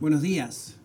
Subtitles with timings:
[0.00, 0.78] Buenos días.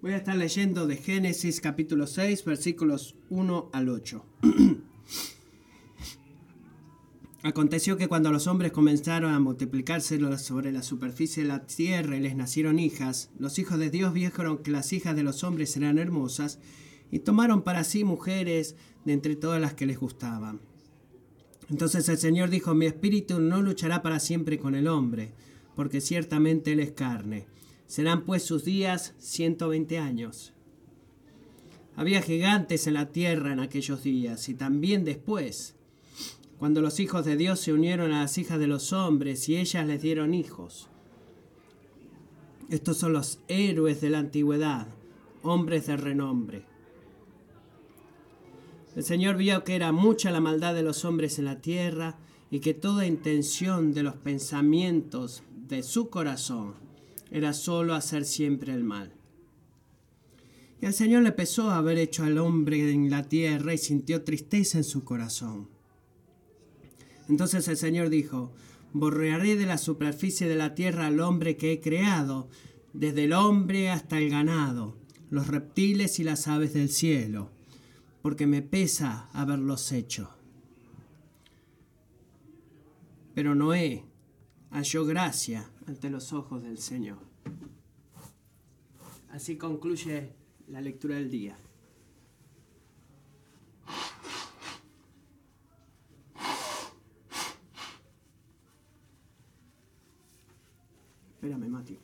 [0.00, 4.24] Voy a estar leyendo de Génesis capítulo 6, versículos 1 al 8.
[7.42, 12.20] Aconteció que cuando los hombres comenzaron a multiplicarse sobre la superficie de la tierra y
[12.20, 15.98] les nacieron hijas, los hijos de Dios vieron que las hijas de los hombres eran
[15.98, 16.58] hermosas
[17.10, 18.74] y tomaron para sí mujeres
[19.04, 20.60] de entre todas las que les gustaban.
[21.68, 25.34] Entonces el Señor dijo, mi espíritu no luchará para siempre con el hombre,
[25.78, 27.46] porque ciertamente él es carne.
[27.86, 30.52] Serán pues sus días ciento veinte años.
[31.94, 35.76] Había gigantes en la tierra en aquellos días y también después,
[36.58, 39.86] cuando los hijos de Dios se unieron a las hijas de los hombres y ellas
[39.86, 40.88] les dieron hijos.
[42.70, 44.88] Estos son los héroes de la antigüedad,
[45.44, 46.64] hombres de renombre.
[48.96, 52.18] El Señor vio que era mucha la maldad de los hombres en la tierra
[52.50, 56.74] y que toda intención de los pensamientos de su corazón
[57.30, 59.12] era solo hacer siempre el mal.
[60.80, 64.78] Y al Señor le pesó haber hecho al hombre en la tierra y sintió tristeza
[64.78, 65.68] en su corazón.
[67.28, 68.52] Entonces el Señor dijo,
[68.92, 72.48] borrearé de la superficie de la tierra al hombre que he creado,
[72.92, 74.96] desde el hombre hasta el ganado,
[75.30, 77.50] los reptiles y las aves del cielo
[78.22, 80.30] porque me pesa haberlos hecho.
[83.34, 84.04] Pero Noé
[84.70, 87.18] halló gracia ante los ojos del Señor.
[89.30, 90.32] Así concluye
[90.68, 91.58] la lectura del día.
[101.34, 101.98] Espérame, Mati.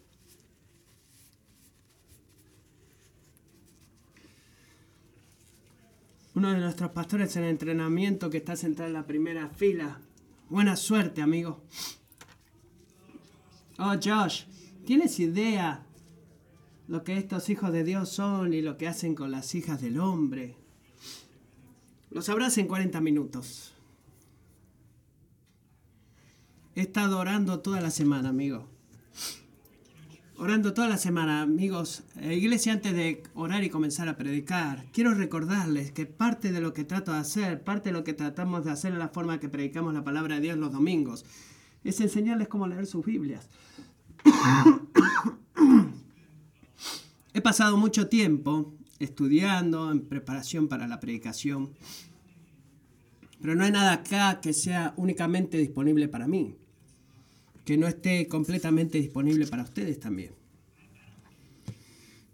[6.34, 10.00] uno de nuestros pastores en entrenamiento que está sentado en la primera fila.
[10.48, 11.62] Buena suerte, amigo.
[13.78, 14.44] Oh, Josh,
[14.84, 15.84] ¿tienes idea
[16.86, 19.98] lo que estos hijos de Dios son y lo que hacen con las hijas del
[19.98, 20.56] hombre?
[22.10, 23.72] Lo sabrás en 40 minutos.
[26.76, 28.68] He estado orando toda la semana, amigo
[30.36, 32.02] orando toda la semana, amigos.
[32.20, 36.72] Eh, iglesia, antes de orar y comenzar a predicar, quiero recordarles que parte de lo
[36.72, 39.48] que trato de hacer, parte de lo que tratamos de hacer en la forma que
[39.48, 41.24] predicamos la palabra de Dios los domingos,
[41.84, 43.48] es enseñarles cómo leer sus Biblias.
[47.34, 51.70] He pasado mucho tiempo estudiando, en preparación para la predicación,
[53.40, 56.56] pero no hay nada acá que sea únicamente disponible para mí
[57.64, 60.32] que no esté completamente disponible para ustedes también.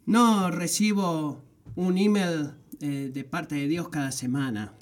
[0.06, 1.43] No recibo
[1.77, 4.75] un email eh, de parte de Dios cada semana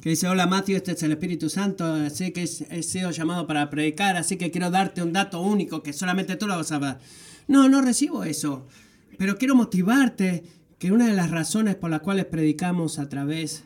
[0.00, 3.70] que dice, hola Matthew, este es el Espíritu Santo, así que he sido llamado para
[3.70, 6.98] predicar, así que quiero darte un dato único que solamente tú lo vas a ver.
[7.48, 8.66] No, no recibo eso,
[9.18, 10.44] pero quiero motivarte
[10.78, 13.64] que una de las razones por las cuales predicamos a través,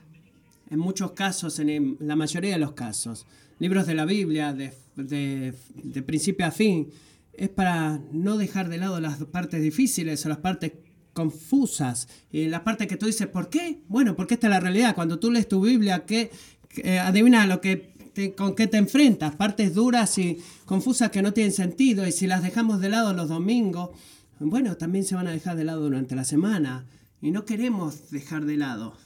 [0.70, 3.26] en muchos casos, en la mayoría de los casos,
[3.58, 6.90] libros de la Biblia, de de, principio a fin,
[7.32, 10.72] es para no dejar de lado las partes difíciles o las partes
[11.12, 12.08] confusas.
[12.30, 13.82] Y las partes que tú dices, ¿por qué?
[13.88, 14.94] Bueno, porque esta es la realidad.
[14.94, 16.30] Cuando tú lees tu Biblia, que
[16.76, 17.90] eh, adivina lo que
[18.36, 22.06] con qué te enfrentas, partes duras y confusas que no tienen sentido.
[22.06, 23.90] Y si las dejamos de lado los domingos,
[24.38, 26.86] bueno, también se van a dejar de lado durante la semana.
[27.22, 28.96] Y no queremos dejar de lado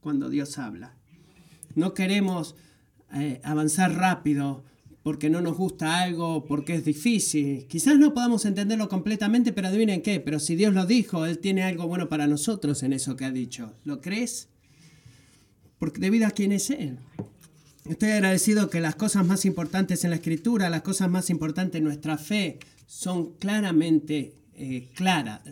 [0.00, 0.94] cuando Dios habla.
[1.74, 2.56] No queremos
[3.12, 4.64] eh, avanzar rápido
[5.06, 7.68] porque no nos gusta algo, porque es difícil.
[7.68, 11.62] Quizás no podamos entenderlo completamente, pero adivinen qué, pero si Dios lo dijo, Él tiene
[11.62, 13.72] algo bueno para nosotros en eso que ha dicho.
[13.84, 14.48] ¿Lo crees?
[15.78, 16.98] Porque debido a quién es Él.
[17.84, 21.84] Estoy agradecido que las cosas más importantes en la escritura, las cosas más importantes en
[21.84, 25.42] nuestra fe, son claramente eh, claras.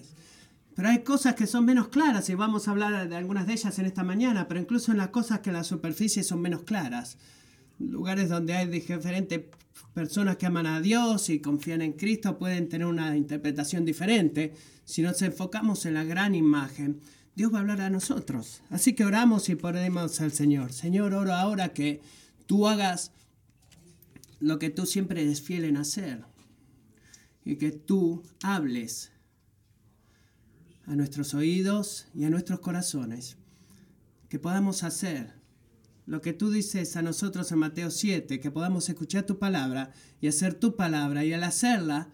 [0.74, 3.78] Pero hay cosas que son menos claras y vamos a hablar de algunas de ellas
[3.78, 7.18] en esta mañana, pero incluso en las cosas que en la superficie son menos claras
[7.78, 9.40] lugares donde hay diferentes
[9.92, 14.54] personas que aman a Dios y confían en Cristo pueden tener una interpretación diferente.
[14.84, 17.00] Si nos enfocamos en la gran imagen,
[17.34, 18.62] Dios va a hablar a nosotros.
[18.70, 20.72] Así que oramos y ponemos al Señor.
[20.72, 22.00] Señor, oro ahora que
[22.46, 23.12] tú hagas
[24.40, 26.24] lo que tú siempre eres fiel en hacer
[27.44, 29.10] y que tú hables
[30.86, 33.36] a nuestros oídos y a nuestros corazones.
[34.28, 35.43] Que podamos hacer
[36.06, 40.28] lo que tú dices a nosotros en Mateo 7, que podamos escuchar tu palabra y
[40.28, 42.10] hacer tu palabra, y al hacerla,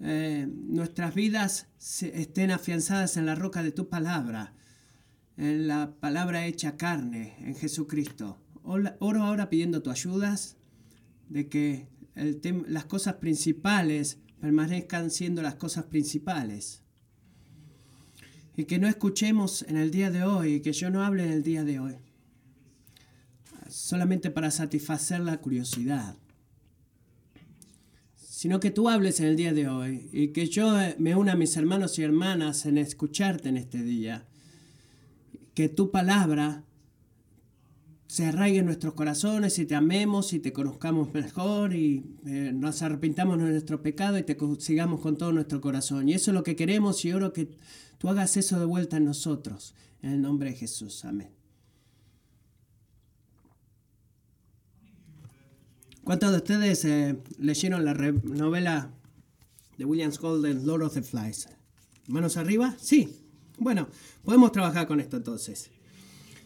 [0.00, 1.68] eh, nuestras vidas
[2.00, 4.54] estén afianzadas en la roca de tu palabra,
[5.36, 8.38] en la palabra hecha carne, en Jesucristo.
[8.62, 10.56] Oro ahora pidiendo tu ayudas,
[11.28, 11.88] de que
[12.66, 16.82] las cosas principales permanezcan siendo las cosas principales.
[18.56, 21.32] Y que no escuchemos en el día de hoy, y que yo no hable en
[21.32, 21.96] el día de hoy,
[23.70, 26.16] solamente para satisfacer la curiosidad,
[28.16, 31.36] sino que tú hables en el día de hoy y que yo me una a
[31.36, 34.26] mis hermanos y hermanas en escucharte en este día.
[35.54, 36.64] Que tu palabra
[38.06, 42.82] se arraigue en nuestros corazones y te amemos y te conozcamos mejor y eh, nos
[42.82, 46.08] arrepintamos de nuestro pecado y te sigamos con todo nuestro corazón.
[46.08, 47.50] Y eso es lo que queremos y oro que
[47.98, 49.74] tú hagas eso de vuelta en nosotros.
[50.02, 51.04] En el nombre de Jesús.
[51.04, 51.39] Amén.
[56.04, 58.90] ¿Cuántos de ustedes eh, leyeron la novela
[59.76, 61.48] de Williams Golden, Lord of the Flies?
[62.06, 62.74] ¿Manos arriba?
[62.80, 63.16] Sí.
[63.58, 63.88] Bueno,
[64.24, 65.70] podemos trabajar con esto entonces.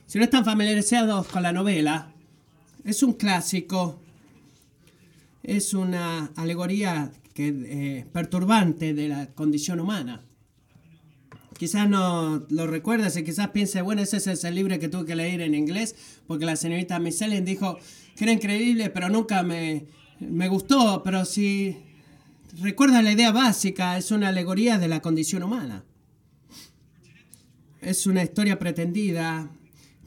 [0.07, 2.13] Si no están familiarizados con la novela,
[2.85, 4.01] es un clásico,
[5.43, 10.23] es una alegoría que, eh, perturbante de la condición humana.
[11.57, 15.17] Quizás no lo recuerdas y quizás piense, bueno, ese es el libro que tuve que
[15.17, 15.95] leer en inglés,
[16.27, 17.79] porque la señorita Miss Ellen dijo
[18.17, 19.87] que era increíble, pero nunca me,
[20.21, 21.03] me gustó.
[21.03, 21.77] Pero si
[22.61, 25.85] recuerdas la idea básica, es una alegoría de la condición humana.
[27.81, 29.51] Es una historia pretendida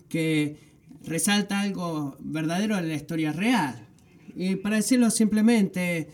[0.10, 0.58] que
[1.04, 3.88] resalta algo verdadero de la historia real.
[4.36, 6.10] Y para decirlo simplemente,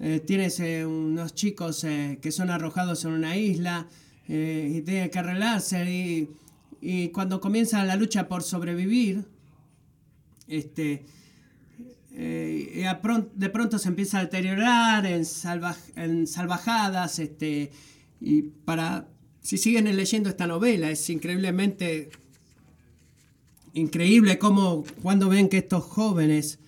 [0.00, 3.86] eh, tienes eh, unos chicos eh, que son arrojados en una isla
[4.32, 6.30] y tienen que arreglarse y,
[6.80, 9.24] y, cuando comienza la lucha por sobrevivir,
[10.46, 11.04] este,
[12.20, 15.24] de pronto se empieza a deteriorar en,
[16.26, 17.70] salvajadas este,
[18.20, 19.08] y para
[19.40, 22.10] si siguen leyendo esta novela es increíblemente
[23.72, 26.58] increíble cómo cuando ven que estos jóvenes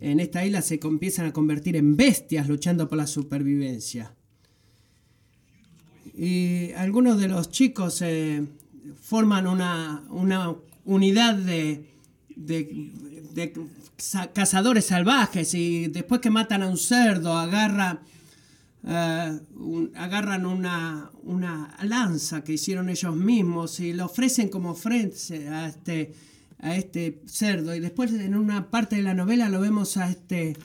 [0.00, 4.14] en esta isla se empiezan a convertir en bestias luchando por la supervivencia.
[6.14, 8.44] Y algunos de los chicos eh,
[9.00, 10.54] forman una, una
[10.84, 11.86] unidad de,
[14.32, 18.00] cazadores salvajes y después que matan a un cerdo agarra,
[18.86, 19.40] eh,
[19.94, 26.12] agarran una, una lanza que hicieron ellos mismos y lo ofrecen como frente a este
[26.62, 27.74] a este cerdo.
[27.74, 30.56] Y después en una parte de la novela lo vemos a este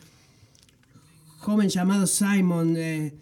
[1.40, 3.14] joven llamado Simon eh,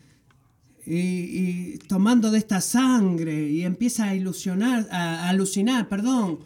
[0.85, 6.39] y, tomando de esta sangre y empieza a ilusionar, a, alucinar, perdón,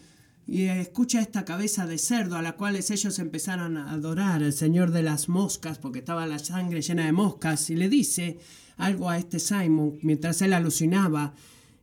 [0.52, 4.90] y escucha esta cabeza de cerdo a la cual ellos empezaron a adorar, el señor
[4.92, 8.40] de las moscas, porque estaba la sangre llena de moscas, y le dice
[8.78, 11.36] algo a este Simon mientras él alucinaba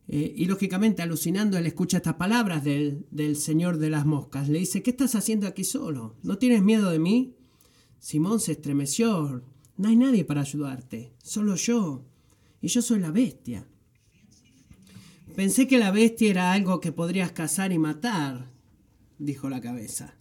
[0.09, 4.49] eh, y lógicamente, alucinando, él escucha estas palabras del, del Señor de las Moscas.
[4.49, 6.17] Le dice, ¿qué estás haciendo aquí solo?
[6.23, 7.35] ¿No tienes miedo de mí?
[7.99, 9.43] Simón se estremeció.
[9.77, 12.05] No hay nadie para ayudarte, solo yo.
[12.61, 13.67] Y yo soy la bestia.
[15.35, 18.56] Pensé que la bestia era algo que podrías cazar y matar,
[19.19, 20.15] dijo la cabeza.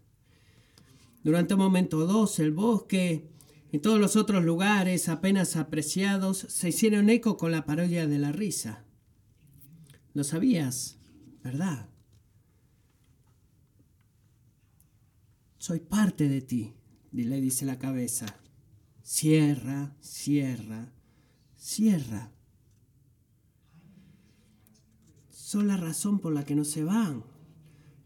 [1.23, 3.29] Durante un momento o dos, el bosque
[3.71, 8.31] y todos los otros lugares apenas apreciados se hicieron eco con la parodia de la
[8.31, 8.85] risa.
[10.13, 10.97] Lo sabías,
[11.43, 11.89] ¿verdad?
[15.57, 16.75] Soy parte de ti,
[17.11, 18.27] le dice la cabeza.
[19.01, 20.93] Cierra, cierra,
[21.55, 22.31] cierra.
[25.29, 27.23] Son la razón por la que no se van.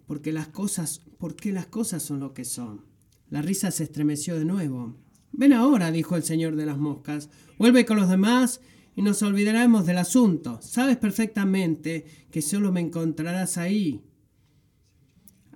[0.10, 2.84] Porque las cosas, porque las cosas son lo que son.
[3.30, 4.98] La risa se estremeció de nuevo.
[5.32, 7.30] Ven ahora, dijo el señor de las moscas.
[7.60, 8.60] Vuelve con los demás
[8.96, 10.60] y nos olvidaremos del asunto.
[10.63, 14.04] Sabes perfectamente que solo me encontrarás ahí.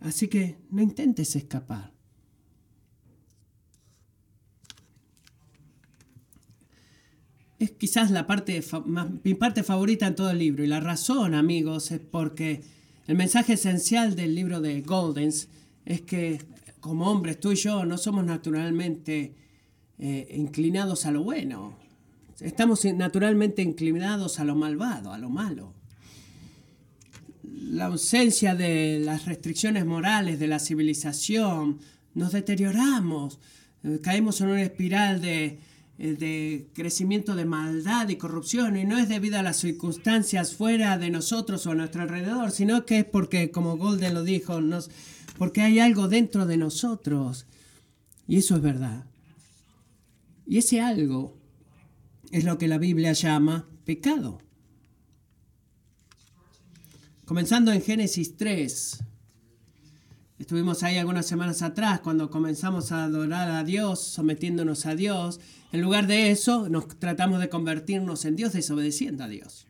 [0.01, 1.91] Así que no intentes escapar.
[7.57, 8.63] Es quizás la parte,
[9.24, 10.63] mi parte favorita en todo el libro.
[10.63, 15.50] Y la razón, amigos, es porque el mensaje esencial del libro de Goldens
[15.86, 16.39] es que
[16.83, 19.33] como hombres, tú y yo no somos naturalmente
[20.00, 21.77] eh, inclinados a lo bueno.
[22.41, 25.74] Estamos naturalmente inclinados a lo malvado, a lo malo.
[27.41, 31.79] La ausencia de las restricciones morales de la civilización,
[32.15, 33.39] nos deterioramos,
[33.83, 35.60] eh, caemos en una espiral de,
[35.97, 41.09] de crecimiento de maldad y corrupción y no es debido a las circunstancias fuera de
[41.09, 44.89] nosotros o a nuestro alrededor, sino que es porque, como Golden lo dijo, nos,
[45.38, 47.45] porque hay algo dentro de nosotros
[48.27, 49.05] y eso es verdad.
[50.45, 51.38] Y ese algo
[52.31, 54.39] es lo que la Biblia llama pecado.
[57.25, 59.00] Comenzando en Génesis 3,
[60.43, 65.39] Estuvimos ahí algunas semanas atrás cuando comenzamos a adorar a Dios, sometiéndonos a Dios.
[65.71, 69.67] En lugar de eso, nos tratamos de convertirnos en Dios desobedeciendo a Dios.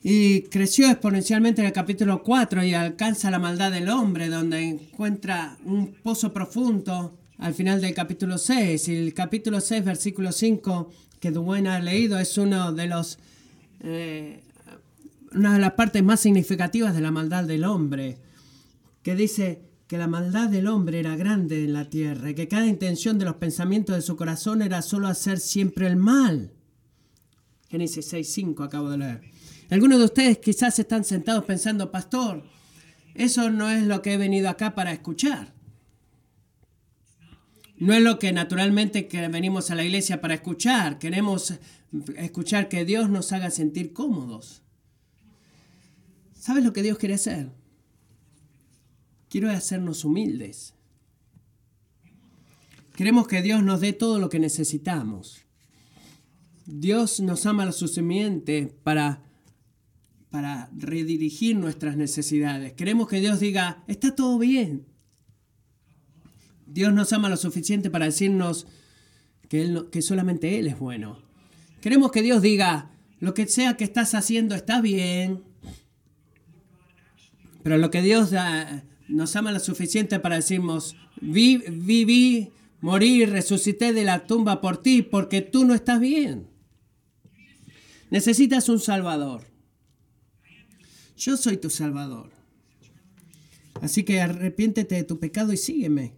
[0.00, 5.58] Y creció exponencialmente en el capítulo 4 y alcanza la maldad del hombre, donde encuentra
[5.64, 8.86] un pozo profundo al final del capítulo 6.
[8.86, 13.18] Y el capítulo 6, versículo 5, que Dwayne ha leído, es uno de los,
[13.80, 14.44] eh,
[15.32, 18.18] una de las partes más significativas de la maldad del hombre,
[19.08, 22.66] que dice que la maldad del hombre era grande en la tierra y que cada
[22.66, 26.52] intención de los pensamientos de su corazón era solo hacer siempre el mal.
[27.70, 29.22] Génesis 6, 5 acabo de leer.
[29.70, 32.44] Algunos de ustedes quizás están sentados pensando, pastor,
[33.14, 35.54] eso no es lo que he venido acá para escuchar.
[37.78, 40.98] No es lo que naturalmente que venimos a la iglesia para escuchar.
[40.98, 41.54] Queremos
[42.18, 44.60] escuchar que Dios nos haga sentir cómodos.
[46.34, 47.57] ¿Sabes lo que Dios quiere hacer?
[49.28, 50.74] Quiere hacernos humildes.
[52.96, 55.42] Queremos que Dios nos dé todo lo que necesitamos.
[56.66, 59.22] Dios nos ama lo suficiente para
[60.30, 62.74] para redirigir nuestras necesidades.
[62.74, 64.86] Queremos que Dios diga, está todo bien.
[66.66, 68.66] Dios nos ama lo suficiente para decirnos
[69.48, 71.22] que, él, que solamente Él es bueno.
[71.80, 75.42] Queremos que Dios diga, lo que sea que estás haciendo está bien.
[77.62, 82.50] Pero lo que Dios da, nos ama lo suficiente para decirnos, viví, vi,
[82.80, 86.48] morí, resucité de la tumba por ti porque tú no estás bien.
[88.10, 89.44] Necesitas un Salvador.
[91.16, 92.30] Yo soy tu Salvador.
[93.82, 96.14] Así que arrepiéntete de tu pecado y sígueme.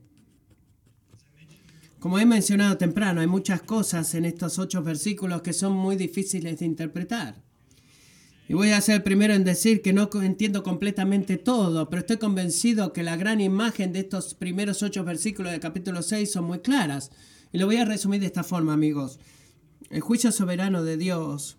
[1.99, 6.59] Como he mencionado temprano, hay muchas cosas en estos ocho versículos que son muy difíciles
[6.59, 7.43] de interpretar.
[8.51, 12.17] Y voy a ser el primero en decir que no entiendo completamente todo, pero estoy
[12.17, 16.59] convencido que la gran imagen de estos primeros ocho versículos del capítulo 6 son muy
[16.59, 17.13] claras.
[17.53, 19.21] Y lo voy a resumir de esta forma, amigos.
[19.89, 21.59] El juicio soberano de Dios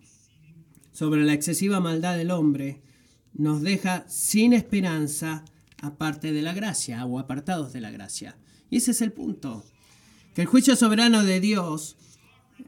[0.92, 2.82] sobre la excesiva maldad del hombre
[3.32, 5.46] nos deja sin esperanza
[5.80, 8.36] aparte de la gracia o apartados de la gracia.
[8.68, 9.64] Y ese es el punto.
[10.34, 11.96] Que el juicio soberano de Dios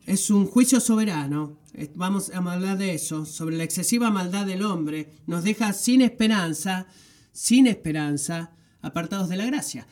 [0.06, 1.58] es un juicio soberano,
[1.94, 6.86] vamos a hablar de eso, sobre la excesiva maldad del hombre, nos deja sin esperanza,
[7.32, 9.86] sin esperanza, apartados de la gracia.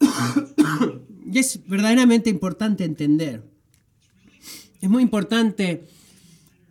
[1.32, 3.44] y es verdaderamente importante entender.
[4.80, 5.84] Es muy importante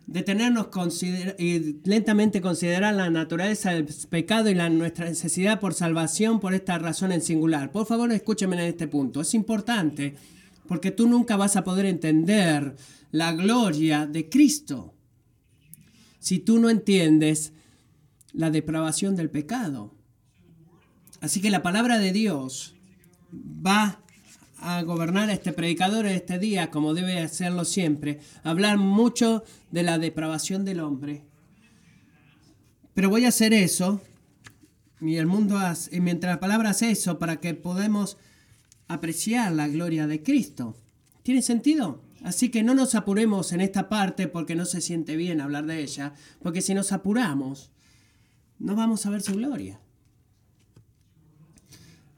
[0.06, 0.68] detenernos
[1.38, 7.12] y lentamente considerar la naturaleza del pecado y nuestra necesidad por salvación por esta razón
[7.12, 7.72] en singular.
[7.72, 9.22] Por favor, escúcheme en este punto.
[9.22, 10.16] Es importante
[10.72, 12.76] porque tú nunca vas a poder entender
[13.10, 14.94] la gloria de Cristo
[16.18, 17.52] si tú no entiendes
[18.32, 19.94] la depravación del pecado.
[21.20, 22.74] Así que la palabra de Dios
[23.34, 24.00] va
[24.60, 29.98] a gobernar a este predicador este día, como debe hacerlo siempre, hablar mucho de la
[29.98, 31.26] depravación del hombre.
[32.94, 34.00] Pero voy a hacer eso,
[35.02, 38.16] y el mundo hace, y mientras la palabra hace eso, para que podamos
[38.88, 40.76] apreciar la gloria de Cristo.
[41.22, 42.02] ¿Tiene sentido?
[42.22, 45.82] Así que no nos apuremos en esta parte porque no se siente bien hablar de
[45.82, 47.72] ella, porque si nos apuramos,
[48.58, 49.80] no vamos a ver su gloria.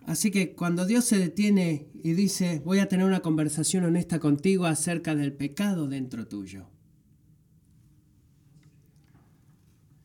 [0.07, 4.67] Así que cuando Dios se detiene y dice, voy a tener una conversación honesta contigo
[4.67, 6.67] acerca del pecado dentro tuyo,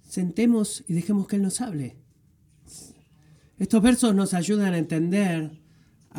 [0.08, 1.98] sentemos y dejemos que Él nos hable.
[3.58, 5.59] Estos versos nos ayudan a entender,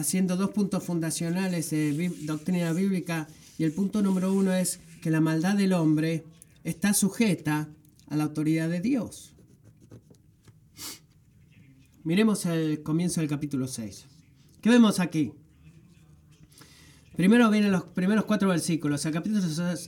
[0.00, 3.28] haciendo dos puntos fundacionales de doctrina bíblica,
[3.58, 6.24] y el punto número uno es que la maldad del hombre
[6.64, 7.68] está sujeta
[8.08, 9.34] a la autoridad de Dios.
[12.02, 14.06] Miremos el comienzo del capítulo 6.
[14.60, 15.32] ¿Qué vemos aquí?
[17.14, 19.04] Primero vienen los primeros cuatro versículos.
[19.04, 19.44] El capítulo,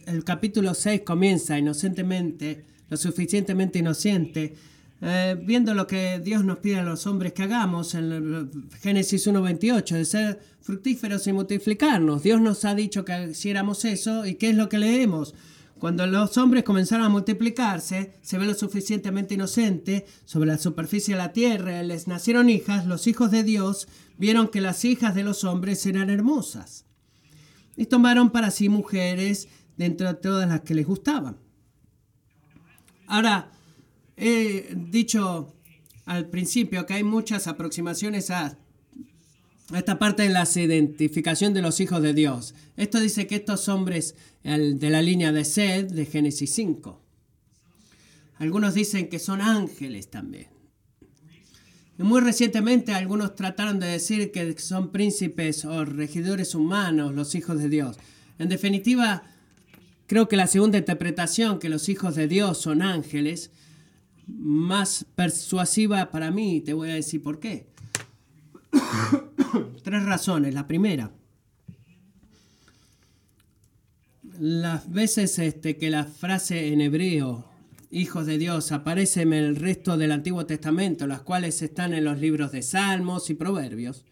[0.07, 4.55] el capítulo 6 comienza inocentemente, lo suficientemente inocente,
[5.05, 9.97] eh, viendo lo que Dios nos pide a los hombres que hagamos en Génesis 1.28,
[9.97, 12.23] de ser fructíferos y multiplicarnos.
[12.23, 15.35] Dios nos ha dicho que hiciéramos eso y ¿qué es lo que leemos?
[15.81, 21.19] Cuando los hombres comenzaron a multiplicarse, se ve lo suficientemente inocente sobre la superficie de
[21.19, 25.43] la tierra, les nacieron hijas, los hijos de Dios vieron que las hijas de los
[25.43, 26.85] hombres eran hermosas.
[27.77, 31.39] Y tomaron para sí mujeres dentro de todas las que les gustaban.
[33.09, 33.51] Ahora,
[34.17, 35.55] he dicho
[36.05, 38.59] al principio que hay muchas aproximaciones a
[39.75, 42.55] esta parte de la identificación de los hijos de Dios.
[42.77, 47.01] Esto dice que estos hombres de la línea de Sed de Génesis 5.
[48.39, 50.49] Algunos dicen que son ángeles también.
[51.99, 57.59] Y muy recientemente algunos trataron de decir que son príncipes o regidores humanos los hijos
[57.59, 57.99] de Dios.
[58.39, 59.23] En definitiva,
[60.07, 63.51] creo que la segunda interpretación, que los hijos de Dios son ángeles,
[64.27, 67.67] más persuasiva para mí, te voy a decir por qué.
[69.83, 70.55] Tres razones.
[70.55, 71.11] La primera,
[74.39, 77.45] las veces este, que la frase en hebreo,
[77.91, 82.19] hijos de Dios, aparece en el resto del Antiguo Testamento, las cuales están en los
[82.19, 84.05] libros de Salmos y Proverbios.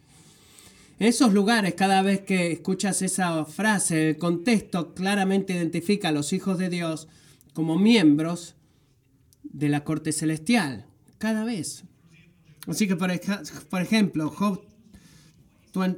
[0.98, 6.34] En esos lugares, cada vez que escuchas esa frase, el contexto claramente identifica a los
[6.34, 7.08] hijos de Dios
[7.54, 8.54] como miembros
[9.42, 10.86] de la corte celestial.
[11.18, 11.84] Cada vez.
[12.66, 13.10] Así que, por,
[13.68, 14.62] por ejemplo, Job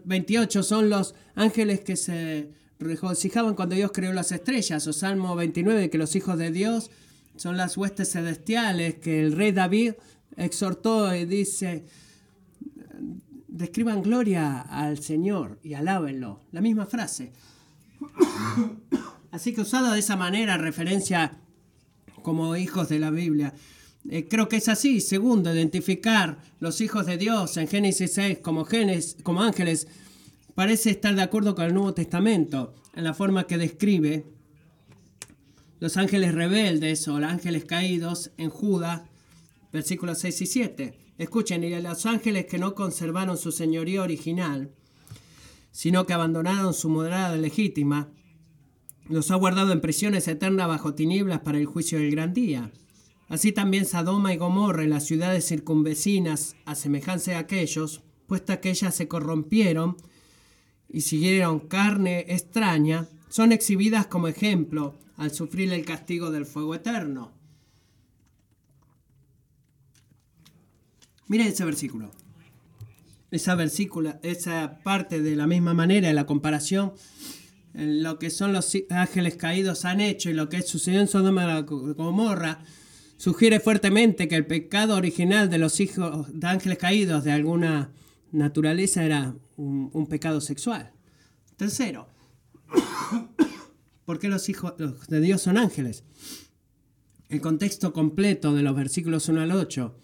[0.05, 5.91] 28 son los ángeles que se regocijaban cuando Dios creó las estrellas, o Salmo 29,
[5.91, 6.91] que los hijos de Dios
[7.37, 9.95] son las huestes celestiales, que el rey David
[10.37, 11.87] exhortó y dice,
[13.49, 16.41] describan gloria al Señor y alábenlo.
[16.53, 17.33] La misma frase.
[19.31, 21.39] Así que usada de esa manera, referencia
[22.23, 23.55] como hijos de la Biblia.
[24.09, 25.01] Eh, creo que es así.
[25.01, 28.67] Segundo, identificar los hijos de Dios en Génesis 6 como,
[29.23, 29.87] como ángeles
[30.55, 34.27] parece estar de acuerdo con el Nuevo Testamento en la forma que describe
[35.81, 39.03] los ángeles rebeldes o los ángeles caídos en Judas,
[39.73, 40.99] versículos 6 y 7.
[41.19, 44.71] Escuchen, y a los ángeles que no conservaron su señoría original,
[45.71, 48.11] sino que abandonaron su moderada legítima,
[49.09, 52.71] los ha guardado en prisiones eternas bajo tinieblas para el juicio del gran día.
[53.29, 58.71] Así también Sadoma y Gomorra y las ciudades circunvecinas, a semejanza de aquellos, puesta que
[58.71, 59.97] ellas se corrompieron
[60.89, 67.33] y siguieron carne extraña, son exhibidas como ejemplo al sufrir el castigo del fuego eterno.
[71.29, 72.11] Miren ese versículo.
[73.31, 76.93] Esa versícula, esa parte de la misma manera, en la comparación,
[77.75, 81.63] lo que son los ángeles caídos han hecho y lo que sucedió en Sodoma y
[81.65, 82.65] Gomorra,
[83.17, 87.93] sugiere fuertemente que el pecado original de los hijos de ángeles caídos de alguna
[88.33, 90.93] naturaleza era un, pecado sexual.
[91.57, 92.09] Tercero,
[94.05, 94.75] ¿por qué los hijos
[95.09, 96.05] de Dios son ángeles?
[97.29, 99.97] El contexto completo de los versículos 1 al 8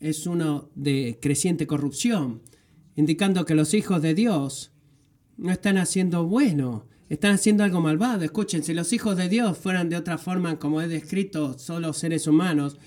[0.00, 2.42] es uno de creciente corrupción,
[2.96, 4.72] indicando que los hijos de Dios
[5.36, 8.24] no están haciendo bueno, están haciendo algo malvado.
[8.24, 12.26] Escuchen, si los hijos de Dios fueran de otra forma, como he descrito, solo seres
[12.26, 12.78] humanos,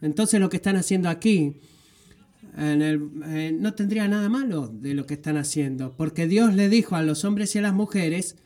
[0.00, 1.56] entonces lo que están haciendo aquí
[2.56, 7.02] eh, no tendría nada malo de lo que están haciendo, porque Dios le dijo a
[7.02, 8.36] los hombres y a las mujeres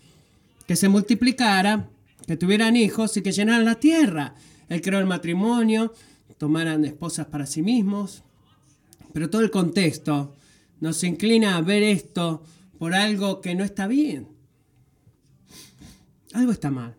[0.66, 1.88] que se multiplicaran,
[2.26, 4.34] que tuvieran hijos y que llenaran la tierra.
[4.68, 5.92] Él creó el matrimonio,
[6.38, 8.22] tomaran esposas para sí mismos,
[9.12, 10.34] pero todo el contexto
[10.80, 12.42] nos inclina a ver esto
[12.82, 14.26] por algo que no está bien.
[16.32, 16.96] Algo está mal.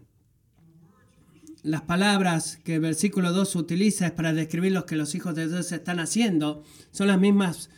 [1.61, 5.49] Las palabras que el versículo 2 utiliza es para describir lo que los hijos de
[5.49, 6.63] Dios están haciendo.
[6.91, 7.69] Son las mismas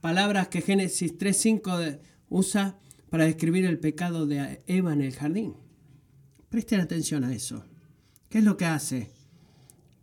[0.00, 1.98] palabras que Génesis 3.5
[2.30, 2.78] usa
[3.10, 5.54] para describir el pecado de Eva en el jardín.
[6.48, 7.66] Presten atención a eso.
[8.30, 9.10] ¿Qué es lo que hace?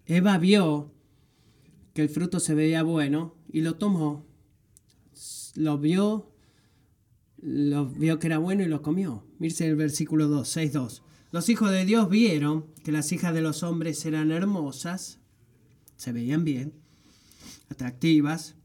[0.06, 0.94] Eva vio
[1.96, 4.28] que el fruto se veía bueno y lo tomó.
[5.56, 6.37] Lo vio,
[7.42, 9.26] lo vio que era bueno y lo comió.
[9.40, 11.02] Mirse el versículo 2, 6.2.
[11.32, 15.20] Los hijos de Dios vieron que las hijas de los hombres eran hermosas,
[15.98, 16.74] se veían bien,
[17.70, 18.56] atractivas,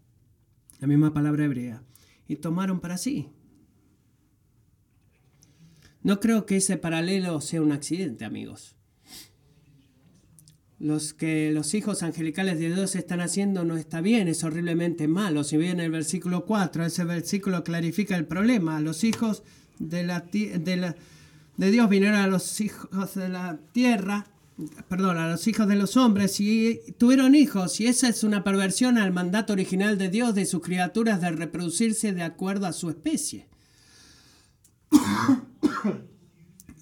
[0.80, 1.82] la misma palabra hebrea,
[2.28, 3.30] y tomaron para sí.
[6.02, 8.76] No creo que ese paralelo sea un accidente, amigos.
[10.82, 15.44] Los que los hijos angelicales de Dios están haciendo no está bien, es horriblemente malo.
[15.44, 18.80] Si bien el versículo 4, ese versículo clarifica el problema.
[18.80, 19.44] Los hijos
[19.78, 20.96] de la, de la
[21.56, 24.26] de Dios vinieron a los hijos de la tierra,
[24.88, 27.80] perdón, a los hijos de los hombres y tuvieron hijos.
[27.80, 32.12] Y esa es una perversión al mandato original de Dios de sus criaturas de reproducirse
[32.12, 33.46] de acuerdo a su especie.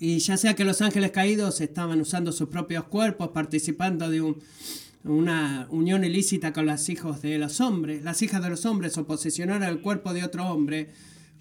[0.00, 4.34] Y ya sea que los ángeles caídos estaban usando sus propios cuerpos, participando de
[5.04, 9.06] una unión ilícita con los hijos de los hombres, las hijas de los hombres, o
[9.06, 10.88] posesionar el cuerpo de otro hombre,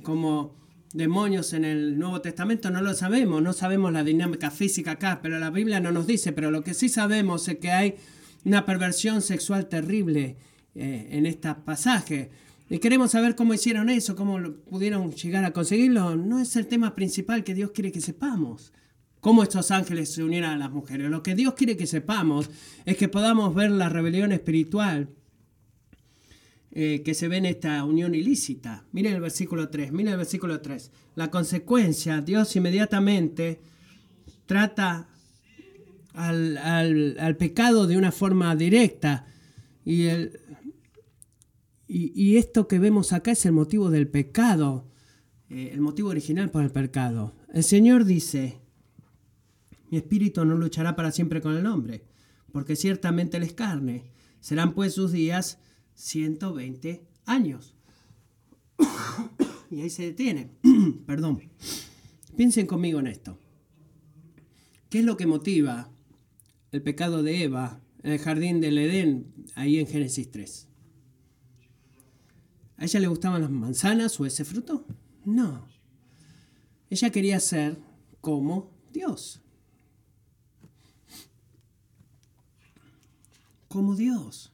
[0.03, 0.59] como
[0.93, 5.39] demonios en el Nuevo Testamento no lo sabemos, no sabemos la dinámica física acá, pero
[5.39, 7.95] la Biblia no nos dice, pero lo que sí sabemos es que hay
[8.43, 10.35] una perversión sexual terrible
[10.75, 12.29] eh, en este pasaje.
[12.69, 16.15] Y queremos saber cómo hicieron eso, cómo pudieron llegar a conseguirlo.
[16.15, 18.73] No es el tema principal que Dios quiere que sepamos.
[19.19, 21.09] Cómo estos ángeles se unieron a las mujeres.
[21.09, 22.49] Lo que Dios quiere que sepamos
[22.85, 25.09] es que podamos ver la rebelión espiritual
[26.71, 28.85] eh, que se ve en esta unión ilícita.
[28.91, 30.91] Miren el versículo 3, miren el versículo 3.
[31.15, 33.59] La consecuencia, Dios inmediatamente
[34.45, 35.09] trata
[36.13, 39.25] al, al, pecado de una forma directa.
[39.83, 40.39] Y, el,
[41.91, 44.87] y, esto que vemos acá es el motivo del pecado,
[45.49, 47.35] eh, el motivo original para el pecado.
[47.51, 48.59] El Señor dice,
[49.89, 52.05] mi espíritu no luchará para siempre con el hombre,
[52.51, 54.11] porque ciertamente él es carne.
[54.39, 55.57] Serán pues sus días
[55.95, 57.75] 120 años.
[59.71, 60.51] y ahí se detiene.
[61.07, 61.41] Perdón.
[62.37, 63.39] Piensen conmigo en esto.
[64.89, 65.89] ¿Qué es lo que motiva
[66.71, 70.68] el pecado de Eva en el jardín del Edén, ahí en Génesis 3?
[72.79, 74.85] ¿A ella le gustaban las manzanas o ese fruto?
[75.25, 75.67] No.
[76.89, 77.77] Ella quería ser
[78.21, 79.41] como Dios.
[83.67, 84.51] Como Dios.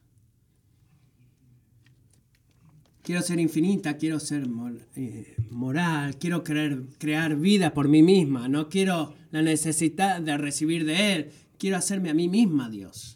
[3.06, 4.48] quiero ser infinita, quiero ser
[4.96, 10.84] eh, moral, quiero crear, crear vida por mí misma, no quiero la necesidad de recibir
[10.84, 13.15] de Él, quiero hacerme a mí misma Dios.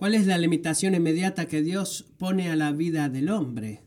[0.00, 3.82] ¿Cuál es la limitación inmediata que Dios pone a la vida del hombre?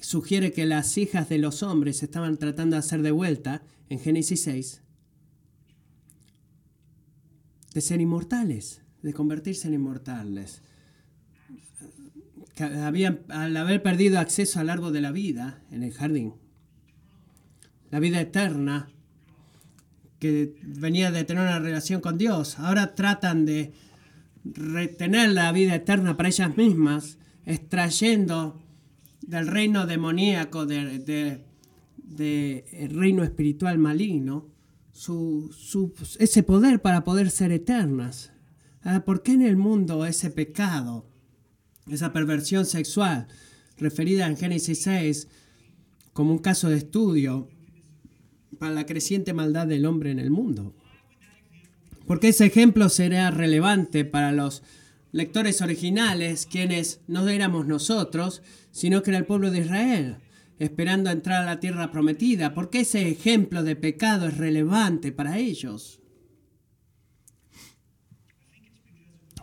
[0.00, 4.44] Sugiere que las hijas de los hombres estaban tratando de hacer de vuelta en Génesis
[4.44, 4.80] 6
[7.74, 10.62] de ser inmortales, de convertirse en inmortales.
[12.60, 16.34] Habían, al haber perdido acceso al árbol de la vida en el jardín,
[17.90, 18.88] la vida eterna
[20.20, 23.72] que venía de tener una relación con Dios, ahora tratan de
[24.44, 28.60] retener la vida eterna para ellas mismas, extrayendo
[29.20, 31.44] del reino demoníaco, del de,
[31.96, 34.48] de, reino espiritual maligno,
[34.92, 35.50] su,
[36.18, 38.32] ese poder para poder ser eternas.
[38.82, 41.06] Ah, ¿Por qué en el mundo ese pecado,
[41.88, 43.28] esa perversión sexual,
[43.78, 45.28] referida en Génesis 6
[46.12, 47.48] como un caso de estudio
[48.58, 50.74] para la creciente maldad del hombre en el mundo?
[52.12, 54.62] Porque ese ejemplo será relevante para los
[55.12, 60.16] lectores originales, quienes no éramos nosotros, sino que era el pueblo de Israel
[60.58, 66.00] esperando entrar a la tierra prometida, porque ese ejemplo de pecado es relevante para ellos.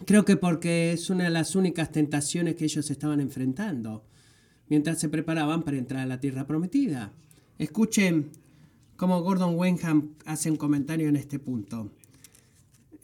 [0.05, 4.05] Creo que porque es una de las únicas tentaciones que ellos estaban enfrentando
[4.67, 7.13] mientras se preparaban para entrar a la tierra prometida.
[7.57, 8.29] Escuchen
[8.95, 11.93] cómo Gordon Wenham hace un comentario en este punto.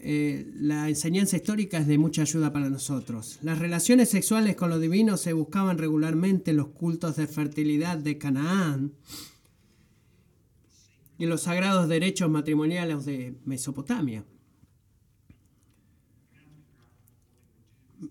[0.08, 3.40] Eh, la enseñanza histórica es de mucha ayuda para nosotros.
[3.42, 8.20] Las relaciones sexuales con lo divino se buscaban regularmente en los cultos de fertilidad de
[8.20, 8.94] Canaán
[11.18, 14.24] y los sagrados derechos matrimoniales de Mesopotamia.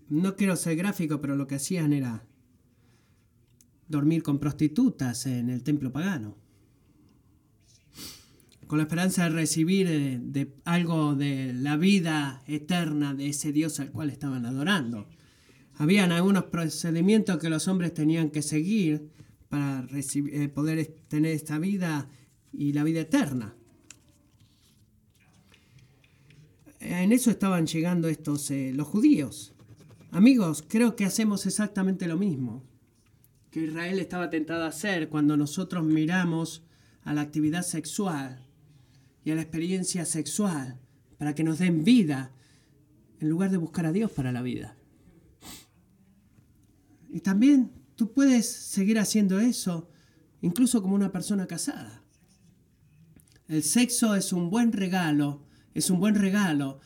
[0.09, 2.25] No quiero ser gráfico, pero lo que hacían era
[3.87, 6.35] dormir con prostitutas en el templo pagano
[8.67, 13.91] con la esperanza de recibir eh, algo de la vida eterna de ese Dios al
[13.91, 15.07] cual estaban adorando.
[15.75, 19.09] Habían algunos procedimientos que los hombres tenían que seguir
[19.49, 22.09] para eh, poder tener esta vida
[22.51, 23.55] y la vida eterna.
[26.79, 29.53] En eso estaban llegando estos eh, los judíos.
[30.11, 32.63] Amigos, creo que hacemos exactamente lo mismo
[33.51, 36.63] que Israel estaba tentado a hacer cuando nosotros miramos
[37.03, 38.44] a la actividad sexual
[39.25, 40.79] y a la experiencia sexual
[41.17, 42.31] para que nos den vida
[43.19, 44.77] en lugar de buscar a Dios para la vida.
[47.09, 49.89] Y también tú puedes seguir haciendo eso
[50.41, 52.03] incluso como una persona casada.
[53.47, 56.79] El sexo es un buen regalo, es un buen regalo,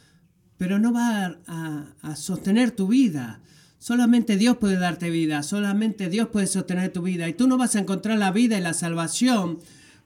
[0.58, 3.42] pero no va a, a, sostener tu vida.
[3.80, 7.76] Solamente Dios puede darte vida, solamente Dios puede sostener tu vida y tú no vas
[7.76, 9.60] a encontrar la vida y la salvación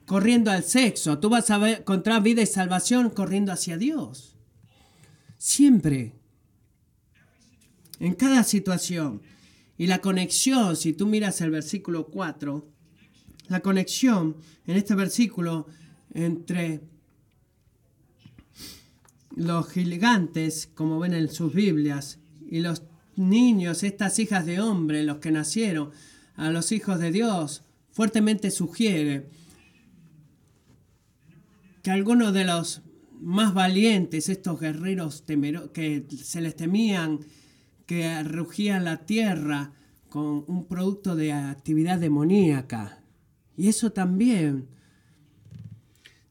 [0.06, 1.18] corriendo al sexo.
[1.18, 4.36] Tú vas a encontrar vida y salvación corriendo hacia Dios.
[5.38, 6.14] Siempre.
[8.00, 9.22] En cada situación.
[9.76, 12.68] Y la conexión, si tú miras el versículo 4,
[13.48, 14.36] la conexión
[14.66, 15.66] en este versículo
[16.12, 16.80] entre
[19.34, 22.82] los gigantes, como ven en sus Biblias, y los
[23.16, 25.90] niños, estas hijas de hombre, los que nacieron,
[26.36, 29.28] a los hijos de Dios, fuertemente sugiere
[31.84, 32.80] que algunos de los
[33.20, 37.20] más valientes, estos guerreros que se les temían,
[37.84, 39.72] que rugían la tierra
[40.08, 43.04] con un producto de actividad demoníaca.
[43.54, 44.66] Y eso también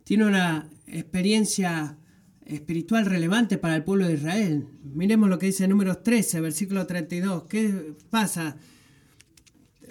[0.04, 2.00] tiene una experiencia
[2.46, 4.68] espiritual relevante para el pueblo de Israel.
[4.84, 7.44] Miremos lo que dice números 13, versículo 32.
[7.44, 8.58] ¿Qué pasa?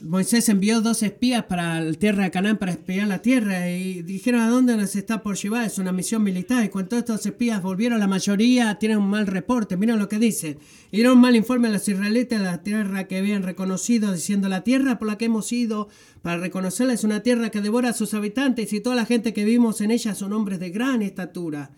[0.01, 4.41] Moisés envió dos espías para la tierra de Canaán para espiar la tierra y dijeron
[4.41, 6.65] a dónde nos está por llevar, es una misión militar.
[6.65, 9.77] Y cuando estos espías volvieron, la mayoría tienen un mal reporte.
[9.77, 10.59] Miren lo que dicen.
[10.91, 14.49] Y dieron un mal informe a los israelitas de la tierra que habían reconocido, diciendo
[14.49, 15.89] la tierra por la que hemos ido
[16.23, 19.45] para reconocerla es una tierra que devora a sus habitantes y toda la gente que
[19.45, 21.71] vivimos en ella son hombres de gran estatura.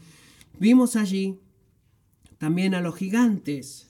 [0.59, 1.40] Vimos allí
[2.38, 3.88] también a los gigantes,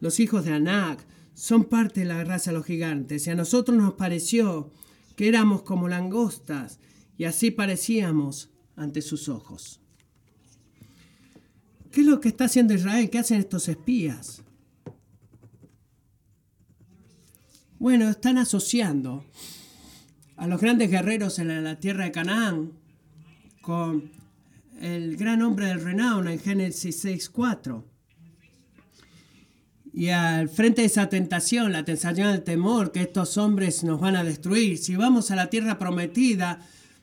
[0.00, 1.06] los hijos de Anak,
[1.38, 4.72] son parte de la raza de los gigantes y a nosotros nos pareció
[5.14, 6.80] que éramos como langostas
[7.16, 9.80] y así parecíamos ante sus ojos.
[11.92, 13.08] ¿Qué es lo que está haciendo Israel?
[13.08, 14.42] ¿Qué hacen estos espías?
[17.78, 19.24] Bueno, están asociando
[20.34, 22.72] a los grandes guerreros en la tierra de Canaán
[23.62, 24.10] con
[24.80, 27.84] el gran hombre del renown en Génesis 6.4.
[29.98, 34.14] Y al frente de esa tentación, la tentación del temor, que estos hombres nos van
[34.14, 36.60] a destruir, si vamos a la tierra prometida,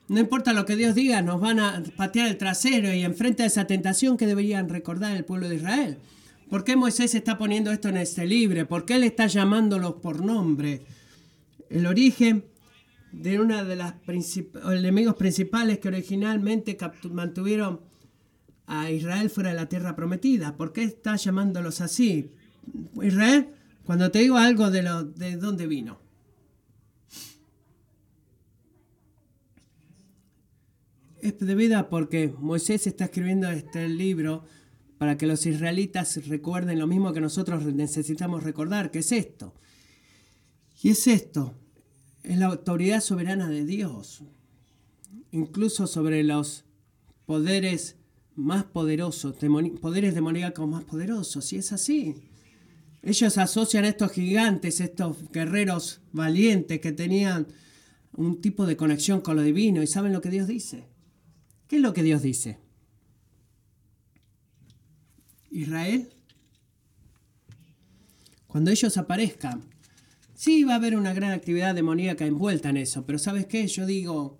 [0.07, 3.47] no importa lo que Dios diga, nos van a patear el trasero y enfrente a
[3.47, 5.97] esa tentación que deberían recordar el pueblo de Israel.
[6.49, 8.65] ¿Por qué Moisés está poniendo esto en este libro?
[8.65, 10.85] ¿Por qué él está llamándolos por nombre?
[11.69, 12.45] El origen
[13.11, 13.95] de una de las
[14.71, 16.77] enemigos principales que originalmente
[17.11, 17.81] mantuvieron
[18.67, 20.55] a Israel fuera de la tierra prometida.
[20.55, 22.31] ¿Por qué está llamándolos así?
[23.01, 23.49] Israel,
[23.85, 25.99] cuando te digo algo de, lo, de dónde vino.
[31.21, 34.43] Es debido a porque Moisés está escribiendo este libro
[34.97, 39.53] para que los israelitas recuerden lo mismo que nosotros necesitamos recordar, que es esto.
[40.81, 41.55] Y es esto,
[42.23, 44.23] es la autoridad soberana de Dios,
[45.31, 46.65] incluso sobre los
[47.25, 47.97] poderes
[48.35, 49.35] más poderosos,
[49.81, 52.15] poderes demoníacos más poderosos, y es así.
[53.05, 57.47] Ellos asocian a estos gigantes, estos guerreros valientes que tenían
[58.11, 60.87] un tipo de conexión con lo divino, y saben lo que Dios dice.
[61.67, 62.59] ¿Qué es lo que Dios dice?
[65.51, 66.09] Israel,
[68.47, 69.63] cuando ellos aparezcan,
[70.35, 73.65] Sí, va a haber una gran actividad demoníaca envuelta en eso, pero ¿sabes qué?
[73.67, 74.37] Yo digo,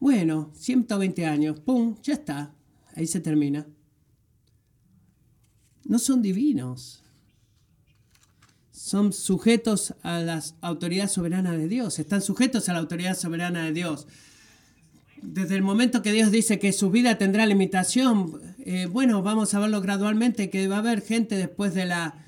[0.00, 1.96] bueno, 120 años, ¡pum!
[2.02, 2.54] Ya está.
[2.96, 3.66] Ahí se termina.
[5.84, 7.03] No son divinos.
[8.84, 11.98] Son sujetos a la autoridad soberana de Dios.
[11.98, 14.06] Están sujetos a la autoridad soberana de Dios.
[15.22, 19.58] Desde el momento que Dios dice que su vida tendrá limitación, eh, bueno, vamos a
[19.58, 22.26] verlo gradualmente, que va a haber gente después de la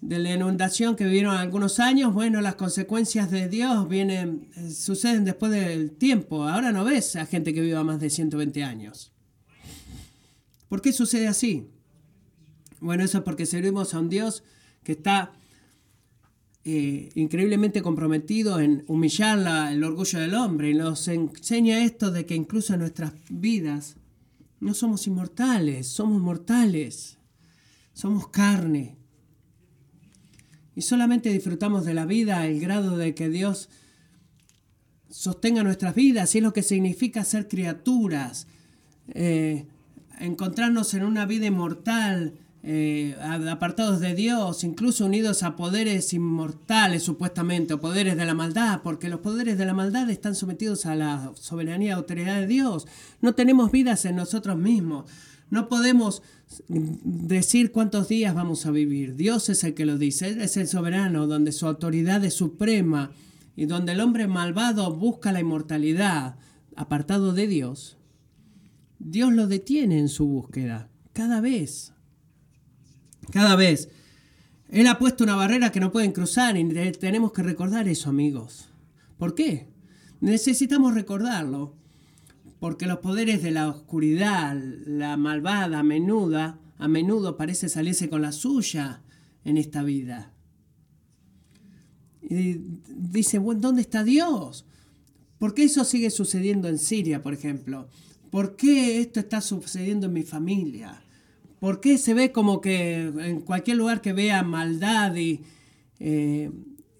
[0.00, 5.24] de la inundación que vivieron algunos años, bueno, las consecuencias de Dios vienen, eh, suceden
[5.24, 6.44] después del tiempo.
[6.44, 9.10] Ahora no ves a gente que viva más de 120 años.
[10.68, 11.66] ¿Por qué sucede así?
[12.78, 14.44] Bueno, eso es porque servimos a un Dios
[14.84, 15.32] que está
[16.68, 22.34] eh, increíblemente comprometido en humillar el orgullo del hombre y nos enseña esto de que
[22.34, 23.94] incluso en nuestras vidas
[24.58, 27.18] no somos inmortales, somos mortales,
[27.92, 28.96] somos carne.
[30.74, 33.68] Y solamente disfrutamos de la vida el grado de que Dios
[35.08, 38.48] sostenga nuestras vidas, y es lo que significa ser criaturas,
[39.14, 39.68] eh,
[40.18, 43.14] encontrarnos en una vida inmortal, eh,
[43.48, 49.08] apartados de Dios, incluso unidos a poderes inmortales supuestamente, o poderes de la maldad, porque
[49.08, 52.88] los poderes de la maldad están sometidos a la soberanía y autoridad de Dios.
[53.20, 55.08] No tenemos vidas en nosotros mismos.
[55.48, 56.24] No podemos
[56.66, 59.14] decir cuántos días vamos a vivir.
[59.14, 60.42] Dios es el que lo dice.
[60.42, 63.12] es el soberano, donde su autoridad es suprema
[63.54, 66.34] y donde el hombre malvado busca la inmortalidad,
[66.74, 67.96] apartado de Dios.
[68.98, 71.92] Dios lo detiene en su búsqueda, cada vez.
[73.30, 73.88] Cada vez.
[74.68, 78.68] Él ha puesto una barrera que no pueden cruzar y tenemos que recordar eso, amigos.
[79.18, 79.68] ¿Por qué?
[80.20, 81.74] Necesitamos recordarlo
[82.58, 88.22] porque los poderes de la oscuridad, la malvada, a menudo, a menudo parece salirse con
[88.22, 89.02] la suya
[89.44, 90.32] en esta vida.
[92.28, 94.66] Y dice, ¿dónde está Dios?
[95.38, 97.88] ¿Por qué eso sigue sucediendo en Siria, por ejemplo?
[98.30, 101.02] ¿Por qué esto está sucediendo en mi familia?
[101.60, 105.40] ¿Por qué se ve como que en cualquier lugar que vea maldad y,
[106.00, 106.50] eh,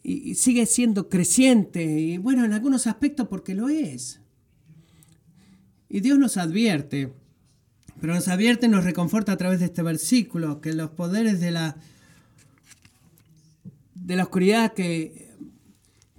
[0.03, 1.85] y sigue siendo creciente?
[1.85, 4.21] Y bueno, en algunos aspectos porque lo es.
[5.89, 7.13] Y Dios nos advierte,
[8.01, 11.51] pero nos advierte y nos reconforta a través de este versículo, que los poderes de
[11.51, 11.77] la,
[13.95, 15.31] de la oscuridad que,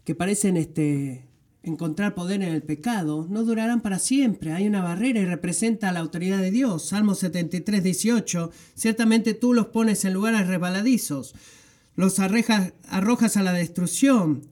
[0.04, 1.27] que parecen este,
[1.68, 4.54] encontrar poder en el pecado, no durarán para siempre.
[4.54, 6.88] Hay una barrera y representa la autoridad de Dios.
[6.88, 8.52] Salmo 73, 18.
[8.76, 11.36] Ciertamente tú los pones en lugares resbaladizos,
[11.96, 14.48] los arrojas a la destrucción.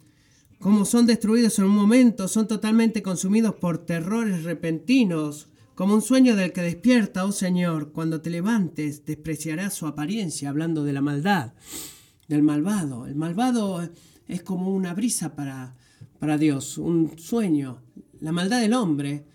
[0.60, 6.36] Como son destruidos en un momento, son totalmente consumidos por terrores repentinos, como un sueño
[6.36, 11.54] del que despierta, oh Señor, cuando te levantes, despreciarás su apariencia, hablando de la maldad,
[12.28, 13.06] del malvado.
[13.06, 13.88] El malvado
[14.28, 15.76] es como una brisa para
[16.20, 17.82] para Dios, un sueño.
[18.20, 19.26] La maldad del hombre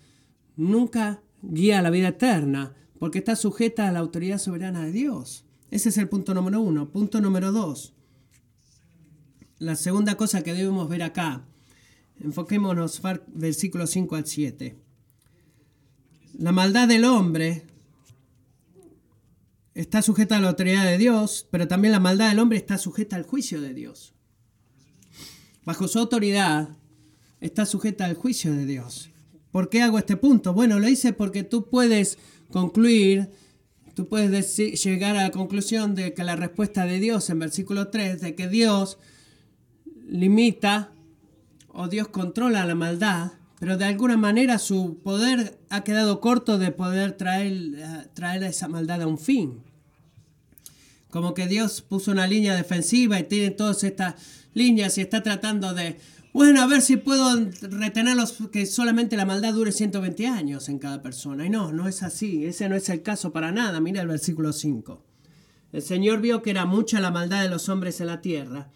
[0.55, 5.45] nunca guía a la vida eterna porque está sujeta a la autoridad soberana de Dios.
[5.69, 6.89] Ese es el punto número uno.
[6.91, 7.93] Punto número dos.
[9.57, 11.45] La segunda cosa que debemos ver acá.
[12.19, 14.75] Enfoquémonos versículos 5 al 7.
[16.37, 17.65] La maldad del hombre
[19.73, 23.15] está sujeta a la autoridad de Dios, pero también la maldad del hombre está sujeta
[23.15, 24.13] al juicio de Dios
[25.65, 26.69] bajo su autoridad,
[27.39, 29.09] está sujeta al juicio de Dios.
[29.51, 30.53] ¿Por qué hago este punto?
[30.53, 32.17] Bueno, lo hice porque tú puedes
[32.49, 33.29] concluir,
[33.93, 38.21] tú puedes llegar a la conclusión de que la respuesta de Dios en versículo 3,
[38.21, 38.97] de que Dios
[40.07, 40.91] limita
[41.67, 46.71] o Dios controla la maldad, pero de alguna manera su poder ha quedado corto de
[46.71, 49.61] poder traer, eh, traer esa maldad a un fin.
[51.11, 54.15] Como que Dios puso una línea defensiva y tiene todas estas
[54.53, 55.99] líneas y está tratando de,
[56.33, 61.01] bueno, a ver si puedo retenerlos, que solamente la maldad dure 120 años en cada
[61.01, 61.45] persona.
[61.45, 63.79] Y no, no es así, ese no es el caso para nada.
[63.81, 65.05] Mira el versículo 5.
[65.73, 68.69] El Señor vio que era mucha la maldad de los hombres en la tierra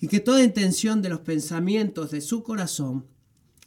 [0.00, 3.06] y que toda intención de los pensamientos de su corazón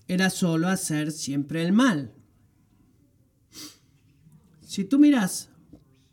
[0.07, 2.11] era solo hacer siempre el mal.
[4.61, 5.49] Si tú miras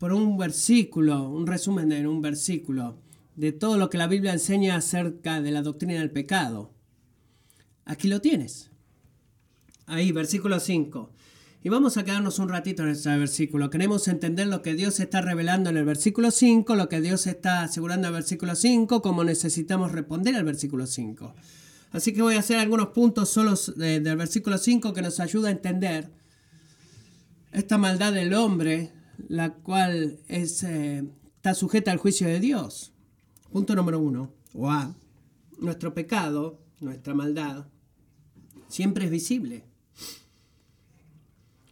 [0.03, 2.99] por un versículo, un resumen de un versículo,
[3.37, 6.73] de todo lo que la Biblia enseña acerca de la doctrina del pecado.
[7.85, 8.69] Aquí lo tienes.
[9.85, 11.09] Ahí, versículo 5.
[11.63, 13.69] Y vamos a quedarnos un ratito en este versículo.
[13.69, 17.63] Queremos entender lo que Dios está revelando en el versículo 5, lo que Dios está
[17.63, 21.33] asegurando en el versículo 5, cómo necesitamos responder al versículo 5.
[21.93, 25.53] Así que voy a hacer algunos puntos solos del versículo 5 que nos ayuda a
[25.53, 26.11] entender
[27.53, 28.91] esta maldad del hombre,
[29.27, 31.03] la cual es, eh,
[31.35, 32.93] está sujeta al juicio de Dios.
[33.51, 34.95] Punto número uno, o A.
[35.59, 37.67] Nuestro pecado, nuestra maldad,
[38.67, 39.65] siempre es visible.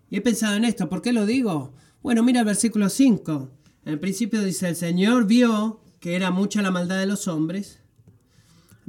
[0.09, 1.73] Y he pensado en esto, ¿por qué lo digo?
[2.03, 3.49] Bueno, mira el versículo 5.
[3.85, 7.79] En el principio dice, el Señor vio que era mucha la maldad de los hombres.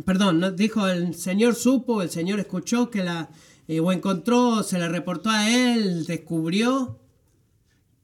[0.04, 3.30] Perdón, dijo el Señor supo, el Señor escuchó que la,
[3.68, 6.98] eh, o encontró, se le reportó a él, descubrió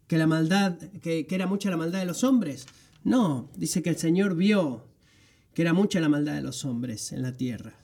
[0.09, 2.67] que la maldad, que era mucha la maldad de los hombres.
[3.05, 4.89] No, dice que el Señor vio
[5.55, 7.75] que era mucha la maldad de los hombres en la tierra.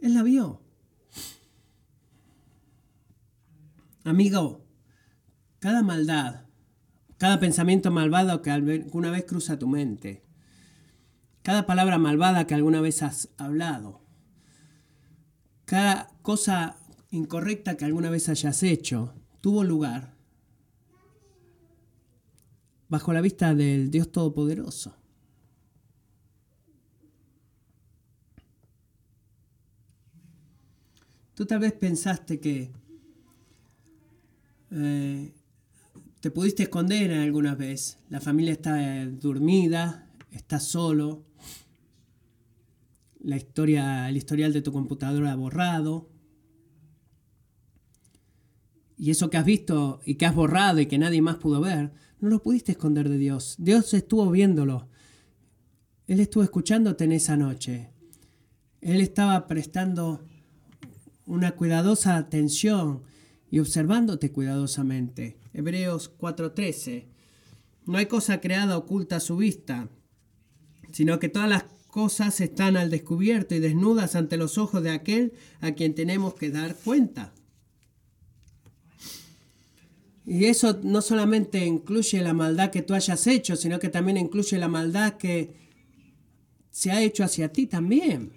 [0.00, 0.60] Él la vio.
[4.02, 4.66] Amigo,
[5.60, 6.46] cada maldad,
[7.16, 10.24] cada pensamiento malvado que alguna vez cruza tu mente,
[11.42, 14.04] cada palabra malvada que alguna vez has hablado,
[15.64, 16.76] cada cosa
[17.10, 20.15] incorrecta que alguna vez hayas hecho, tuvo lugar
[22.88, 24.94] bajo la vista del Dios Todopoderoso.
[31.34, 32.72] Tú tal vez pensaste que
[34.70, 35.34] eh,
[36.20, 37.98] te pudiste esconder alguna vez.
[38.08, 41.24] La familia está eh, dormida, estás solo.
[43.20, 46.08] La historia, el historial de tu computadora borrado.
[48.96, 51.92] Y eso que has visto y que has borrado y que nadie más pudo ver,
[52.26, 53.54] no lo pudiste esconder de Dios.
[53.56, 54.88] Dios estuvo viéndolo.
[56.08, 57.90] Él estuvo escuchándote en esa noche.
[58.80, 60.20] Él estaba prestando
[61.24, 63.04] una cuidadosa atención
[63.48, 65.38] y observándote cuidadosamente.
[65.52, 67.06] Hebreos 4:13.
[67.84, 69.88] No hay cosa creada oculta a su vista,
[70.90, 75.32] sino que todas las cosas están al descubierto y desnudas ante los ojos de aquel
[75.60, 77.32] a quien tenemos que dar cuenta.
[80.26, 84.58] Y eso no solamente incluye la maldad que tú hayas hecho, sino que también incluye
[84.58, 85.54] la maldad que
[86.68, 88.32] se ha hecho hacia ti también.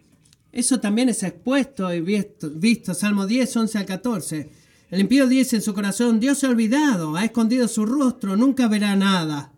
[0.52, 2.94] Eso también es expuesto y visto, visto.
[2.94, 4.50] Salmo 10, 11 al 14.
[4.92, 8.68] El impío dice en su corazón, Dios se ha olvidado, ha escondido su rostro, nunca
[8.68, 9.52] verá nada.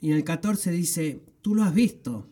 [0.00, 2.28] Y en el 14 dice, tú lo has visto,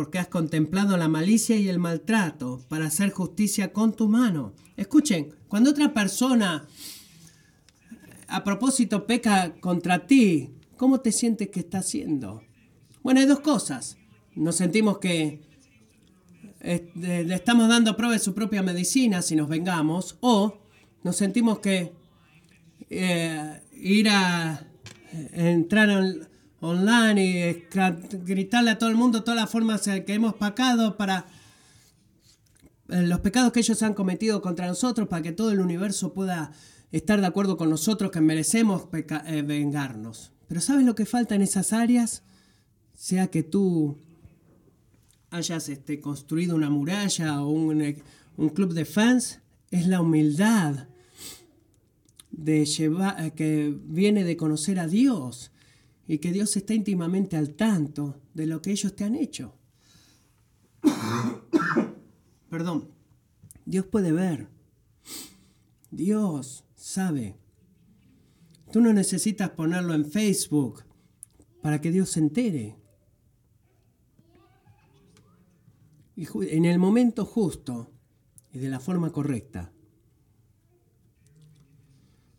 [0.00, 4.54] porque has contemplado la malicia y el maltrato para hacer justicia con tu mano.
[4.78, 6.66] Escuchen, cuando otra persona
[8.26, 12.42] a propósito peca contra ti, ¿cómo te sientes que está haciendo?
[13.02, 13.98] Bueno, hay dos cosas.
[14.34, 15.42] Nos sentimos que
[16.60, 20.62] eh, le estamos dando prueba de su propia medicina si nos vengamos, o
[21.02, 21.92] nos sentimos que
[22.88, 24.66] eh, ir a
[25.34, 26.29] entrar
[26.60, 27.76] online y
[28.24, 31.26] gritarle a todo el mundo todas las formas que hemos pecado para
[32.88, 36.52] los pecados que ellos han cometido contra nosotros para que todo el universo pueda
[36.92, 40.32] estar de acuerdo con nosotros que merecemos vengarnos.
[40.48, 42.22] Pero ¿sabes lo que falta en esas áreas?
[42.94, 43.96] Sea que tú
[45.30, 48.02] hayas este, construido una muralla o un,
[48.36, 49.38] un, club de fans,
[49.70, 50.88] es la humildad
[52.32, 55.52] de llevar, eh, que viene de conocer a Dios
[56.10, 59.54] y que Dios está íntimamente al tanto de lo que ellos te han hecho.
[62.50, 62.90] Perdón.
[63.64, 64.48] Dios puede ver.
[65.92, 67.36] Dios sabe.
[68.72, 70.82] Tú no necesitas ponerlo en Facebook
[71.62, 72.76] para que Dios se entere.
[76.16, 77.92] Y en el momento justo
[78.52, 79.72] y de la forma correcta.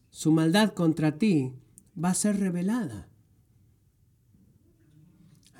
[0.10, 1.54] Su maldad contra ti
[1.96, 3.11] va a ser revelada.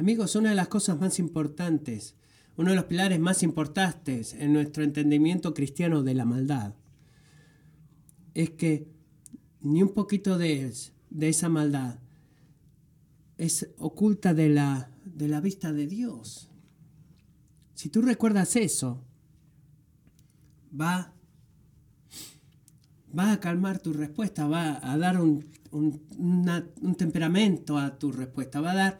[0.02, 2.16] Amigos, una de las cosas más importantes,
[2.58, 6.74] uno de los pilares más importantes en nuestro entendimiento cristiano de la maldad,
[8.34, 8.88] es que
[9.62, 10.74] ni un poquito de,
[11.20, 12.00] esa maldad
[13.38, 14.90] es oculta de la,
[15.40, 16.50] vista de Dios.
[17.76, 19.06] Si tú recuerdas eso,
[20.74, 21.14] va,
[23.16, 25.46] a calmar tu respuesta, va a dar un
[26.98, 29.00] temperamento a tu respuesta, va a dar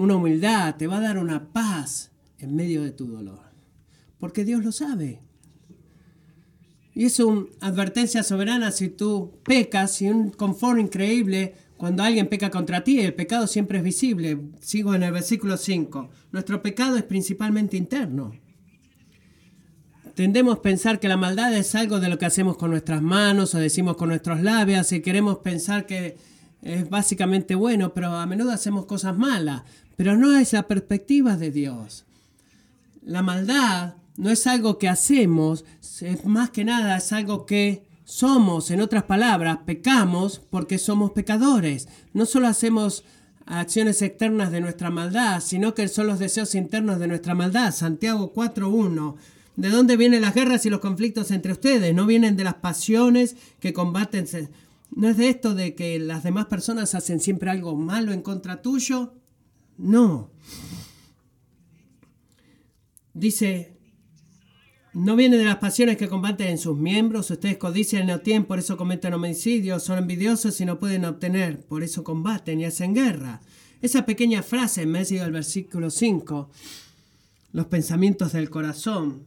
[0.00, 3.42] una humildad, te va a dar una paz en medio de tu dolor.
[4.18, 5.20] Porque Dios lo sabe.
[6.94, 12.50] Y es una advertencia soberana si tú pecas y un confort increíble cuando alguien peca
[12.50, 12.98] contra ti.
[13.00, 14.38] El pecado siempre es visible.
[14.60, 16.08] Sigo en el versículo 5.
[16.32, 18.32] Nuestro pecado es principalmente interno.
[20.14, 23.54] Tendemos a pensar que la maldad es algo de lo que hacemos con nuestras manos
[23.54, 26.16] o decimos con nuestros labios y queremos pensar que
[26.62, 29.62] es básicamente bueno, pero a menudo hacemos cosas malas.
[30.00, 32.06] Pero no es la perspectiva de Dios.
[33.04, 35.66] La maldad no es algo que hacemos,
[36.00, 38.70] es más que nada es algo que somos.
[38.70, 41.86] En otras palabras, pecamos porque somos pecadores.
[42.14, 43.04] No solo hacemos
[43.44, 47.70] acciones externas de nuestra maldad, sino que son los deseos internos de nuestra maldad.
[47.70, 49.16] Santiago 4.1.
[49.56, 51.94] ¿De dónde vienen las guerras y los conflictos entre ustedes?
[51.94, 54.24] No vienen de las pasiones que combaten.
[54.92, 58.62] No es de esto de que las demás personas hacen siempre algo malo en contra
[58.62, 59.12] tuyo.
[59.80, 60.30] No.
[63.12, 63.80] Dice
[64.92, 67.30] no viene de las pasiones que combaten en sus miembros.
[67.30, 69.84] Ustedes codician no tienen, por eso cometen homicidios.
[69.84, 73.40] Son envidiosos y no pueden obtener, por eso combaten y hacen guerra.
[73.80, 76.50] Esa pequeña frase en medio del versículo 5,
[77.52, 79.26] los pensamientos del corazón,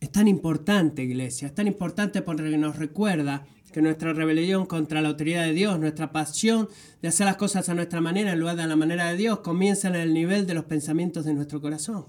[0.00, 1.48] es tan importante, iglesia.
[1.48, 6.12] Es tan importante porque nos recuerda que nuestra rebelión contra la autoridad de Dios, nuestra
[6.12, 6.68] pasión
[7.02, 9.40] de hacer las cosas a nuestra manera en lugar de a la manera de Dios,
[9.40, 12.06] comienza en el nivel de los pensamientos de nuestro corazón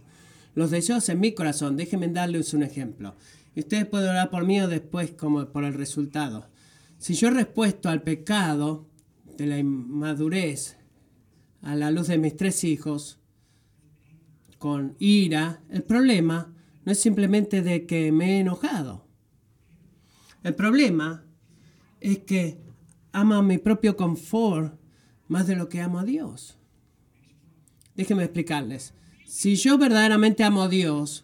[0.54, 1.78] los deseos en mi corazón.
[1.78, 3.16] Déjenme darles un ejemplo.
[3.56, 6.50] Y ustedes pueden orar por mí o después como por el resultado.
[6.98, 8.88] Si yo respuesto al pecado
[9.38, 10.78] de la inmadurez
[11.62, 13.20] a la luz de mis tres hijos
[14.58, 16.54] con ira, el problema
[16.86, 19.06] no es simplemente de que me he enojado.
[20.44, 21.24] El problema
[22.02, 22.58] es que
[23.14, 24.74] amo mi propio confort
[25.28, 26.58] más de lo que amo a Dios.
[27.96, 28.94] Déjenme explicarles.
[29.26, 31.24] Si yo verdaderamente amo a Dios,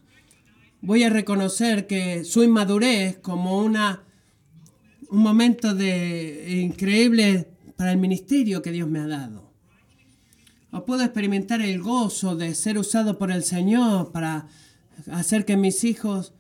[0.81, 4.03] voy a reconocer que su inmadurez como una,
[5.09, 9.51] un momento de increíble para el ministerio que Dios me ha dado.
[10.71, 14.47] O puedo experimentar el gozo de ser usado por el Señor para
[15.11, 16.33] hacer que mis hijos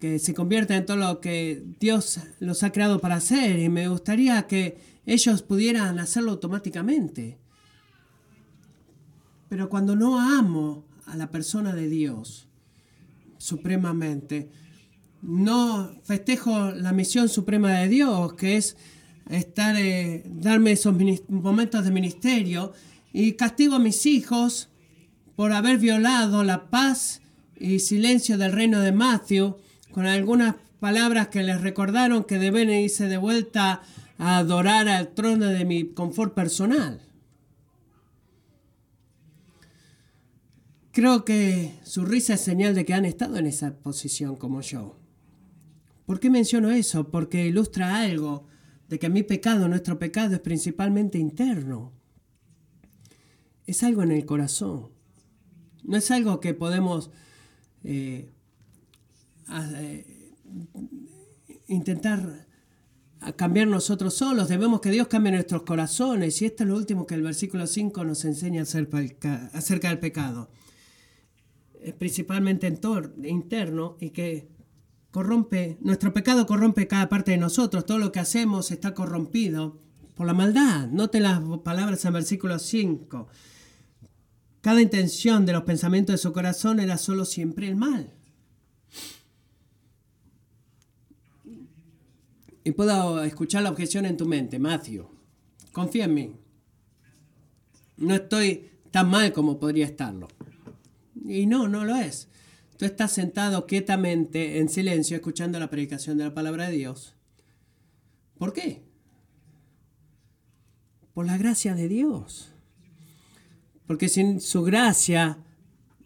[0.00, 3.88] que se conviertan en todo lo que Dios los ha creado para hacer y me
[3.88, 7.38] gustaría que ellos pudieran hacerlo automáticamente.
[9.48, 12.48] Pero cuando no amo a la persona de Dios
[13.40, 14.50] supremamente.
[15.22, 18.76] No festejo la misión suprema de Dios, que es
[19.28, 20.94] estar, eh, darme esos
[21.28, 22.72] momentos de ministerio
[23.12, 24.68] y castigo a mis hijos
[25.36, 27.22] por haber violado la paz
[27.58, 29.56] y silencio del reino de Matthew
[29.92, 33.82] con algunas palabras que les recordaron que deben irse de vuelta
[34.18, 37.00] a adorar al trono de mi confort personal.
[40.92, 44.96] Creo que su risa es señal de que han estado en esa posición como yo.
[46.04, 47.10] ¿Por qué menciono eso?
[47.10, 48.46] Porque ilustra algo
[48.88, 51.92] de que mi pecado, nuestro pecado, es principalmente interno.
[53.66, 54.88] Es algo en el corazón.
[55.84, 57.10] No es algo que podemos
[57.84, 58.32] eh,
[59.50, 60.34] eh,
[61.68, 62.46] intentar
[63.36, 66.40] cambiar nosotros solos, debemos que Dios cambie nuestros corazones.
[66.40, 70.50] Y esto es lo último que el versículo 5 nos enseña acerca del pecado.
[71.98, 72.66] Principalmente
[73.24, 74.48] interno y que
[75.10, 79.78] corrompe, nuestro pecado corrompe cada parte de nosotros, todo lo que hacemos está corrompido
[80.14, 80.88] por la maldad.
[80.88, 83.28] Note las palabras en versículo 5.
[84.60, 88.12] Cada intención de los pensamientos de su corazón era solo siempre el mal.
[92.64, 95.08] Y puedo escuchar la objeción en tu mente, Matthew.
[95.72, 96.36] Confía en mí.
[97.96, 100.28] No estoy tan mal como podría estarlo.
[101.24, 102.28] Y no, no lo es.
[102.76, 107.14] Tú estás sentado quietamente, en silencio, escuchando la predicación de la palabra de Dios.
[108.38, 108.82] ¿Por qué?
[111.12, 112.52] Por la gracia de Dios.
[113.86, 115.38] Porque sin su gracia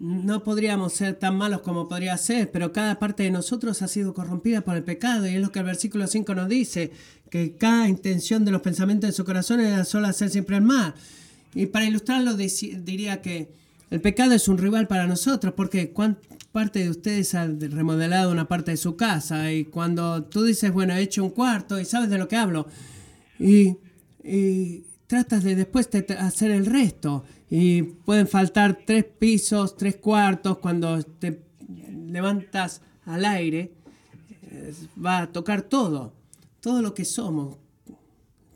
[0.05, 4.13] no podríamos ser tan malos como podría ser, pero cada parte de nosotros ha sido
[4.13, 6.93] corrompida por el pecado y es lo que el versículo 5 nos dice,
[7.31, 10.95] que cada intención de los pensamientos de su corazón era solo hacer siempre el mal.
[11.55, 13.51] Y para ilustrarlo diría que
[13.91, 15.91] el pecado es un rival para nosotros, porque
[16.53, 20.95] parte de ustedes ha remodelado una parte de su casa y cuando tú dices, bueno,
[20.95, 22.67] he hecho un cuarto y sabes de lo que hablo,
[23.39, 23.79] y,
[24.23, 27.25] y tratas de después de hacer el resto
[27.57, 31.45] y pueden faltar tres pisos, tres cuartos cuando te
[32.09, 33.77] levantas al aire,
[34.99, 36.15] va a tocar todo,
[36.59, 37.59] todo lo que somos,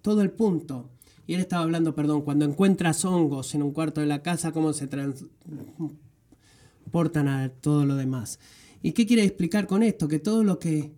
[0.03, 0.91] todo el punto.
[1.29, 4.73] Y él estaba hablando, perdón, cuando encuentras hongos en un cuarto de la casa, cómo
[4.73, 8.41] se transportan a todo lo demás.
[8.83, 10.09] ¿Y qué quiere explicar con esto?
[10.09, 10.91] Que todo lo que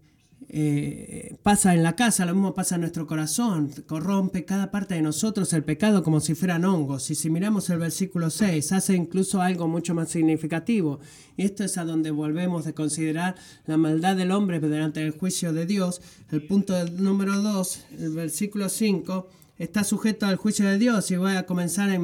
[0.52, 5.02] eh, pasa en la casa, lo mismo pasa en nuestro corazón, corrompe cada parte de
[5.02, 7.08] nosotros el pecado como si fueran hongos.
[7.12, 10.98] Y si miramos el versículo 6, hace incluso algo mucho más significativo.
[11.36, 13.36] Y esto es a donde volvemos de considerar
[13.66, 16.02] la maldad del hombre delante del juicio de Dios.
[16.32, 21.36] El punto número 2, el versículo 5, está sujeto al juicio de Dios y voy
[21.36, 22.00] a comenzar a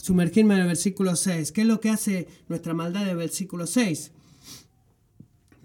[0.00, 1.52] sumergirme en el versículo 6.
[1.52, 4.10] ¿Qué es lo que hace nuestra maldad del versículo 6?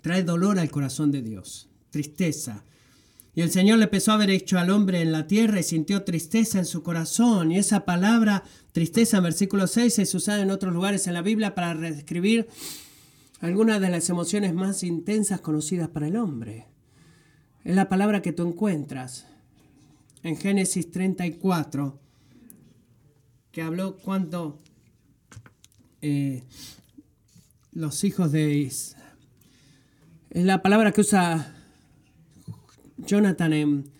[0.01, 2.65] Trae dolor al corazón de Dios tristeza.
[3.35, 6.59] Y el Señor le a haber hecho al hombre en la tierra y sintió tristeza
[6.59, 7.53] en su corazón.
[7.53, 8.43] Y esa palabra
[8.73, 12.49] tristeza versículo 6 es usada en otros lugares en la Biblia para describir
[13.39, 16.65] algunas de las emociones más intensas conocidas para el hombre.
[17.63, 19.25] Es la palabra que tú encuentras
[20.21, 21.97] en Génesis 34,
[23.53, 24.59] que habló cuando
[26.01, 26.43] eh,
[27.71, 31.55] los hijos de Es la palabra que usa
[32.97, 33.91] Jonathan en,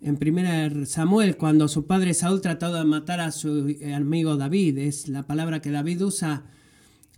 [0.00, 4.78] en 1 Samuel, cuando su padre Saúl trató de matar a su amigo David.
[4.78, 6.44] Es la palabra que David usa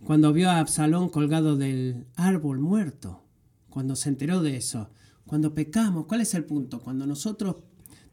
[0.03, 3.23] cuando vio a Absalón colgado del árbol muerto,
[3.69, 4.89] cuando se enteró de eso.
[5.25, 6.79] Cuando pecamos, ¿cuál es el punto?
[6.79, 7.57] Cuando nosotros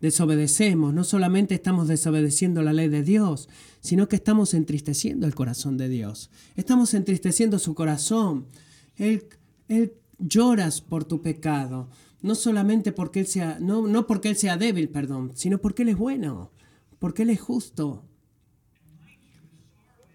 [0.01, 3.49] desobedecemos, no solamente estamos desobedeciendo la ley de Dios,
[3.81, 6.31] sino que estamos entristeciendo el corazón de Dios.
[6.57, 8.47] Estamos entristeciendo su corazón.
[8.97, 9.25] Él,
[9.69, 11.89] él lloras por tu pecado
[12.23, 15.91] no solamente porque Él sea, no, no porque Él sea débil, perdón, sino porque Él
[15.91, 16.51] es bueno,
[16.99, 18.05] porque Él es justo.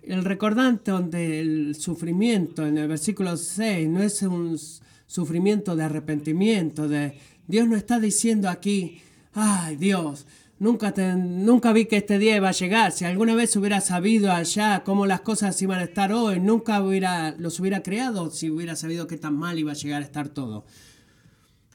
[0.03, 4.57] El recordante del sufrimiento en el versículo 6 no es un
[5.05, 9.01] sufrimiento de arrepentimiento, de Dios no está diciendo aquí,
[9.33, 10.25] ay Dios,
[10.57, 14.83] nunca, nunca vi que este día iba a llegar, si alguna vez hubiera sabido allá
[14.83, 19.05] cómo las cosas iban a estar hoy, nunca hubiera, los hubiera creado si hubiera sabido
[19.05, 20.65] que tan mal iba a llegar a estar todo.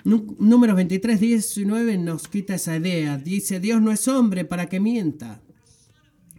[0.06, 3.18] Número 23, 19 nos quita esa idea.
[3.18, 5.42] Dice, Dios no es hombre para que mienta,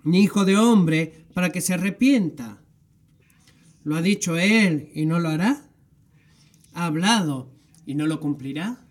[0.05, 2.61] ni hijo de hombre para que se arrepienta.
[3.83, 5.65] ¿Lo ha dicho Él y no lo hará?
[6.75, 7.51] ¿Ha hablado
[7.85, 8.85] y no lo cumplirá?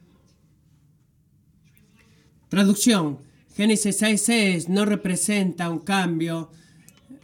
[2.51, 3.18] Traducción.
[3.55, 6.51] Génesis 6.6 no representa un cambio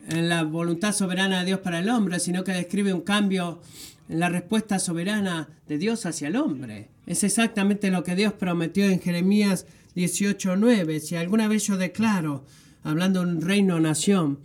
[0.09, 3.61] en la voluntad soberana de Dios para el hombre, sino que describe un cambio
[4.09, 6.92] en la respuesta soberana de Dios hacia el hombre.
[7.07, 11.01] Es exactamente lo que Dios prometió en Jeremías 18:9.
[11.01, 12.45] Si alguna vez yo declaro,
[12.83, 14.39] hablando de un reino o nación,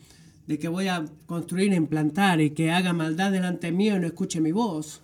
[0.47, 4.39] de que voy a construir, implantar y que haga maldad delante mío y no escuche
[4.39, 5.01] mi voz,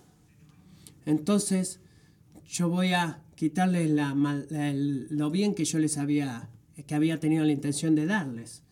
[1.06, 1.80] entonces
[2.48, 4.14] yo voy a quitarles la
[5.10, 6.48] lo bien que yo les había,
[6.86, 8.62] que había tenido la intención de darles.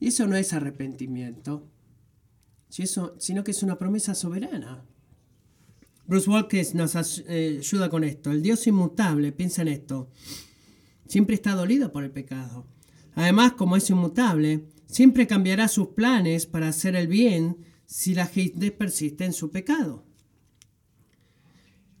[0.00, 1.68] Y eso no es arrepentimiento,
[2.68, 4.82] sino que es una promesa soberana.
[6.12, 8.32] Bruce Walker nos eh, ayuda con esto.
[8.32, 10.10] El Dios inmutable, piensa en esto,
[11.08, 12.66] siempre está dolido por el pecado.
[13.14, 17.56] Además, como es inmutable, siempre cambiará sus planes para hacer el bien
[17.86, 20.04] si la gente persiste en su pecado.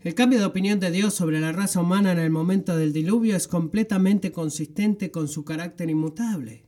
[0.00, 3.34] El cambio de opinión de Dios sobre la raza humana en el momento del diluvio
[3.34, 6.66] es completamente consistente con su carácter inmutable.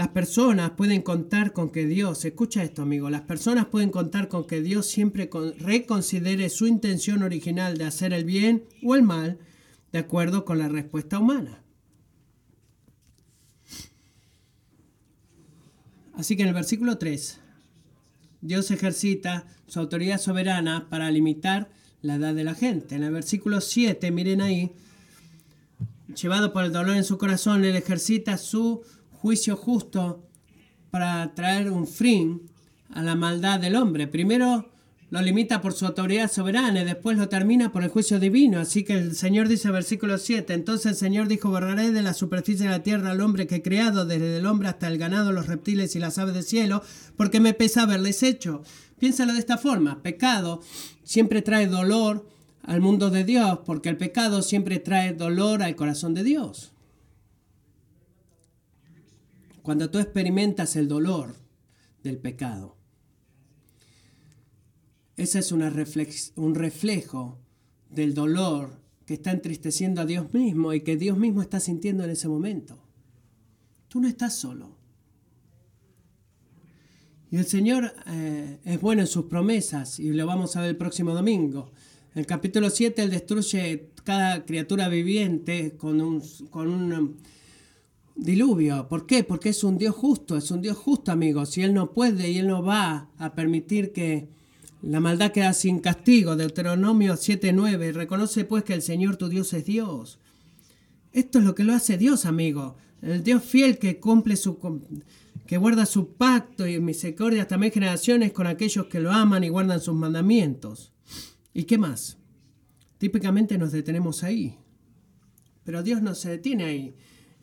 [0.00, 4.46] Las personas pueden contar con que Dios, escucha esto amigo, las personas pueden contar con
[4.46, 5.28] que Dios siempre
[5.58, 9.38] reconsidere su intención original de hacer el bien o el mal
[9.92, 11.62] de acuerdo con la respuesta humana.
[16.14, 17.38] Así que en el versículo 3,
[18.40, 21.70] Dios ejercita su autoridad soberana para limitar
[22.00, 22.94] la edad de la gente.
[22.94, 24.72] En el versículo 7, miren ahí,
[26.18, 28.82] llevado por el dolor en su corazón, él ejercita su
[29.20, 30.26] juicio justo
[30.90, 32.50] para traer un fin
[32.88, 34.06] a la maldad del hombre.
[34.06, 34.70] Primero
[35.10, 38.60] lo limita por su autoridad soberana y después lo termina por el juicio divino.
[38.60, 42.64] Así que el Señor dice, versículo 7, entonces el Señor dijo, borraré de la superficie
[42.64, 45.48] de la tierra al hombre que he creado, desde el hombre hasta el ganado, los
[45.48, 46.82] reptiles y las aves del cielo,
[47.16, 48.62] porque me pesa haberles hecho.
[48.98, 50.60] Piénsalo de esta forma, pecado
[51.02, 52.26] siempre trae dolor
[52.62, 56.69] al mundo de Dios, porque el pecado siempre trae dolor al corazón de Dios.
[59.70, 61.36] Cuando tú experimentas el dolor
[62.02, 62.76] del pecado,
[65.16, 67.38] ese es un reflejo
[67.88, 72.10] del dolor que está entristeciendo a Dios mismo y que Dios mismo está sintiendo en
[72.10, 72.82] ese momento.
[73.86, 74.76] Tú no estás solo.
[77.30, 80.76] Y el Señor eh, es bueno en sus promesas y lo vamos a ver el
[80.78, 81.70] próximo domingo.
[82.16, 87.20] En el capítulo 7 Él destruye cada criatura viviente con un, con un
[88.16, 88.88] diluvio.
[88.88, 89.24] ¿Por qué?
[89.24, 91.56] Porque es un Dios justo, es un Dios justo, amigos.
[91.58, 94.28] Y Él no puede y Él no va a permitir que
[94.82, 96.36] la maldad queda sin castigo.
[96.36, 97.92] Deuteronomio 7:9.
[97.92, 100.18] Reconoce pues que el Señor tu Dios es Dios.
[101.12, 102.76] Esto es lo que lo hace Dios, amigo.
[103.02, 104.58] El Dios fiel que cumple su
[105.46, 109.48] que guarda su pacto y misericordia hasta mil generaciones con aquellos que lo aman y
[109.48, 110.92] guardan sus mandamientos.
[111.52, 112.18] ¿Y qué más?
[112.98, 114.56] Típicamente nos detenemos ahí.
[115.64, 116.94] Pero Dios no se detiene ahí.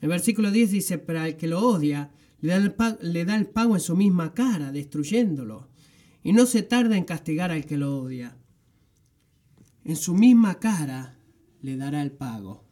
[0.02, 3.76] El versículo 10 dice, para el que lo odia, le da le da el pago
[3.76, 5.68] en su misma cara, destruyéndolo
[6.28, 8.38] y no se tarda en castigar al que lo odia.
[9.86, 11.18] En su misma cara
[11.62, 12.66] le dará el pago.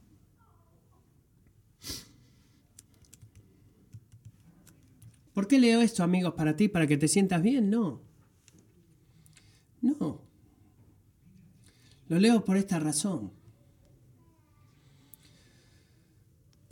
[5.32, 6.67] ¿Por qué leo esto, amigos, para ti?
[6.67, 7.69] ¿Para que te sientas bien?
[7.69, 8.01] No.
[9.82, 10.21] No.
[12.09, 13.32] Lo leo por esta razón.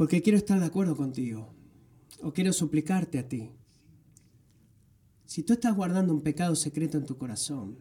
[0.04, 1.54] Porque quiero estar de acuerdo contigo.
[2.22, 3.52] O quiero suplicarte a ti.
[5.24, 7.78] Si tú estás guardando un pecado secreto en tu corazón,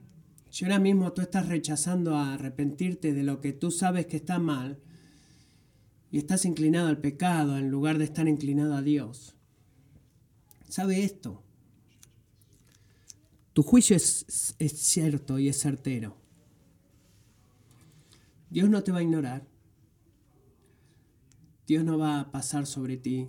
[0.49, 4.39] si ahora mismo tú estás rechazando a arrepentirte de lo que tú sabes que está
[4.39, 4.79] mal
[6.13, 9.35] y estás inclinado al pecado en lugar de estar inclinado a Dios,
[10.69, 11.43] sabe esto.
[13.53, 16.17] Tu juicio es, es cierto y es certero.
[18.49, 19.52] Dios no te va a ignorar.
[21.67, 23.29] Dios no va a pasar sobre ti.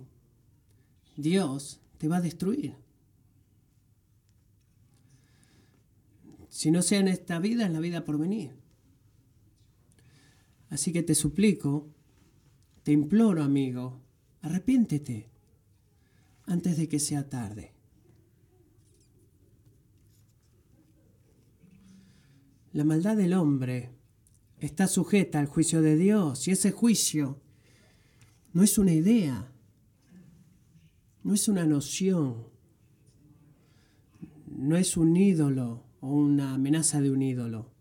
[1.16, 2.76] Dios te va a destruir.
[6.48, 8.52] Si no sea en esta vida, en la vida por venir.
[10.70, 11.88] Así que te suplico,
[12.82, 14.00] te imploro, amigo,
[14.42, 15.30] arrepiéntete
[16.46, 17.72] antes de que sea tarde.
[22.72, 23.92] La maldad del hombre
[24.58, 27.40] está sujeta al juicio de Dios y ese juicio
[28.54, 29.52] no es una idea,
[31.22, 32.46] no es una noción,
[34.46, 37.72] no es un ídolo, o una amenaza de un ídolo.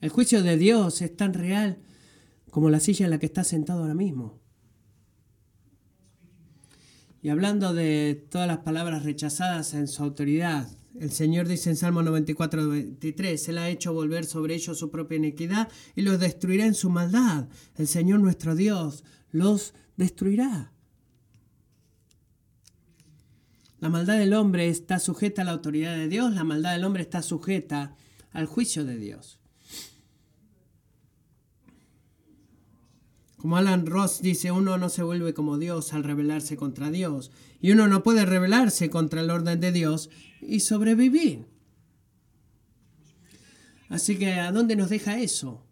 [0.00, 1.78] El juicio de Dios es tan real
[2.50, 4.38] como la silla en la que está sentado ahora mismo.
[7.22, 10.68] Y hablando de todas las palabras rechazadas en su autoridad,
[11.00, 15.16] el Señor dice en Salmo 94, 23, Él ha hecho volver sobre ellos su propia
[15.16, 17.48] iniquidad y los destruirá en su maldad.
[17.76, 19.02] El Señor nuestro Dios
[19.34, 20.70] los destruirá.
[23.80, 27.02] La maldad del hombre está sujeta a la autoridad de Dios, la maldad del hombre
[27.02, 27.96] está sujeta
[28.32, 29.40] al juicio de Dios.
[33.36, 37.30] Como Alan Ross dice, uno no se vuelve como Dios al rebelarse contra Dios.
[37.60, 40.08] Y uno no puede rebelarse contra el orden de Dios
[40.40, 41.44] y sobrevivir.
[43.90, 45.62] Así que, ¿a dónde nos deja eso?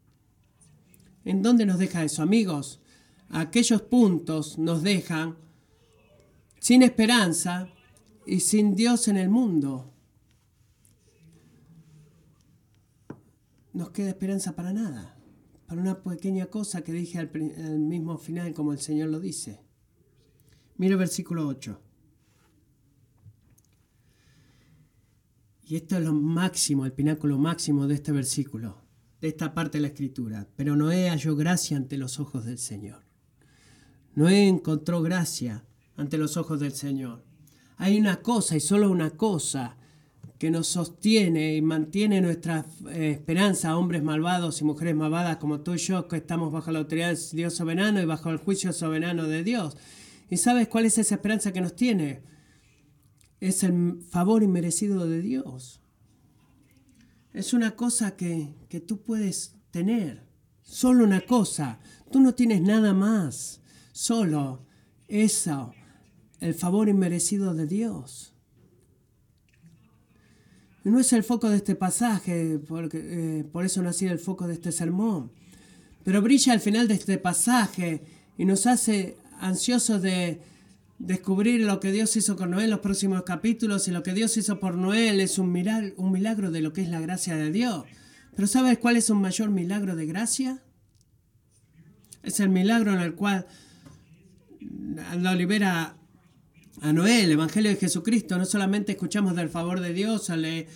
[1.24, 2.81] ¿En dónde nos deja eso, amigos?
[3.32, 5.36] Aquellos puntos nos dejan
[6.60, 7.68] sin esperanza,
[8.26, 9.92] y sin Dios en el mundo,
[13.72, 15.18] nos queda esperanza para nada,
[15.66, 17.30] para una pequeña cosa que dije al,
[17.78, 19.60] mismo final como el Señor lo dice.
[20.76, 21.80] Mira el versículo 8.
[25.64, 28.82] Y esto es lo máximo, el pináculo máximo de este versículo.
[29.20, 30.48] de esta parte de la escritura.
[30.56, 33.11] Pero Noé halló gracia ante los ojos del Señor.
[34.14, 35.64] Noé encontró gracia
[35.96, 37.24] ante los ojos del Señor.
[37.78, 39.76] Hay una cosa y solo una cosa
[40.38, 45.74] que nos sostiene y mantiene nuestra eh, esperanza, hombres malvados y mujeres malvadas como tú
[45.74, 49.28] y yo, que estamos bajo la autoridad de Dios soberano y bajo el juicio soberano
[49.28, 49.76] de Dios.
[50.28, 52.22] ¿Y sabes cuál es esa esperanza que nos tiene?
[53.40, 55.80] Es el favor inmerecido de Dios.
[57.32, 60.26] Es una cosa que, que tú puedes tener.
[60.62, 61.78] Solo una cosa.
[62.10, 63.61] Tú no tienes nada más.
[63.92, 64.66] Solo
[65.08, 65.72] eso.
[66.40, 68.34] El favor inmerecido de Dios.
[70.84, 74.18] No es el foco de este pasaje, porque, eh, por eso no ha sido el
[74.18, 75.30] foco de este sermón.
[76.02, 78.02] Pero brilla al final de este pasaje
[78.36, 80.40] y nos hace ansiosos de,
[81.02, 84.36] descubrir lo que Dios hizo con Noé en los próximos capítulos y lo que Dios
[84.36, 87.50] hizo por Noé es un milagro, un milagro de lo que es la gracia de
[87.50, 87.84] Dios.
[88.36, 90.62] Pero ¿sabes cuál es un mayor milagro de gracia?
[92.22, 93.46] Es el milagro en el cual
[95.18, 95.96] lo libera
[96.80, 98.38] a Noé, el Evangelio de Jesucristo.
[98.38, 100.68] No solamente escuchamos del favor de Dios, le,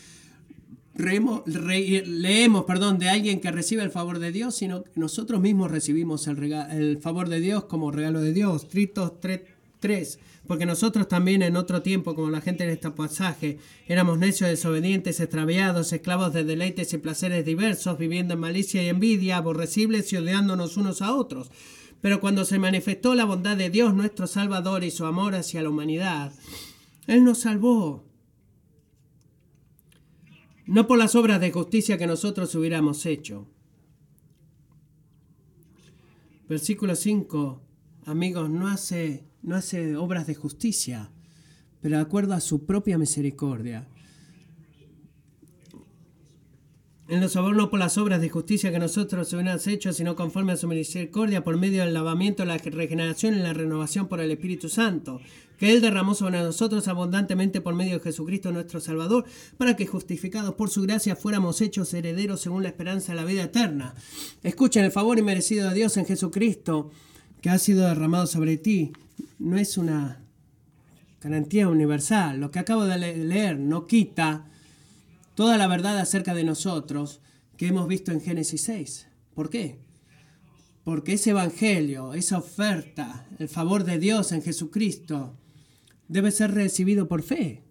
[0.96, 6.26] leemos perdón, de alguien que recibe el favor de Dios, sino que nosotros mismos recibimos
[6.26, 8.68] el, el favor de Dios como regalo de Dios.
[8.68, 10.18] Tritos 3 3.
[10.46, 15.18] Porque nosotros también en otro tiempo, como la gente en este pasaje, éramos necios, desobedientes,
[15.18, 20.76] extraviados, esclavos de deleites y placeres diversos, viviendo en malicia y envidia, aborrecibles y odiándonos
[20.76, 21.50] unos a otros.
[22.06, 25.70] Pero cuando se manifestó la bondad de Dios, nuestro Salvador, y su amor hacia la
[25.70, 26.32] humanidad,
[27.08, 28.04] Él nos salvó.
[30.66, 33.48] No por las obras de justicia que nosotros hubiéramos hecho.
[36.48, 37.60] Versículo 5,
[38.04, 41.10] amigos, no hace no hace obras de justicia,
[41.80, 43.88] pero de acuerdo a su propia misericordia.
[47.08, 50.56] Él nos sobornó por las obras de justicia que nosotros hubiéramos hecho, sino conforme a
[50.56, 55.20] su misericordia, por medio del lavamiento, la regeneración y la renovación por el Espíritu Santo,
[55.56, 59.24] que Él derramó sobre nosotros abundantemente por medio de Jesucristo nuestro Salvador,
[59.56, 63.44] para que justificados por su gracia fuéramos hechos herederos según la esperanza de la vida
[63.44, 63.94] eterna.
[64.42, 66.90] Escuchen el favor inmerecido de Dios en Jesucristo,
[67.40, 68.92] que ha sido derramado sobre ti,
[69.38, 70.22] no es una
[71.22, 72.40] garantía universal.
[72.40, 74.46] Lo que acabo de leer no quita
[75.36, 77.20] toda la verdad acerca de nosotros
[77.56, 79.06] que hemos visto en Génesis 6.
[79.34, 79.78] ¿Por qué?
[80.82, 85.36] Porque ese evangelio, esa oferta, el favor de Dios en Jesucristo,
[86.08, 87.62] debe ser recibido por fe.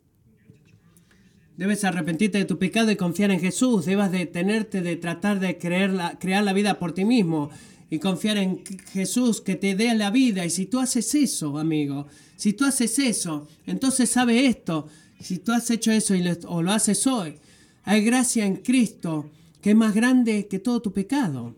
[1.58, 3.86] Debes arrepentirte de tu pecado y confiar en Jesús.
[3.86, 7.50] Debes detenerte de tratar de creer crear la vida por ti mismo
[7.90, 10.46] y confiar en Jesús que te dé la vida.
[10.46, 14.88] Y si tú haces eso, amigo, si tú haces eso, entonces sabe esto.
[15.20, 17.40] Si tú has hecho eso y o lo haces hoy,
[17.86, 19.32] hay gracia en Cristo
[19.62, 21.56] que es más grande que todo tu pecado.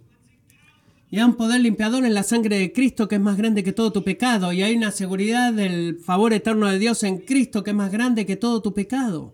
[1.09, 3.71] Y hay un poder limpiador en la sangre de Cristo que es más grande que
[3.71, 4.53] todo tu pecado.
[4.53, 8.25] Y hay una seguridad del favor eterno de Dios en Cristo que es más grande
[8.25, 9.34] que todo tu pecado.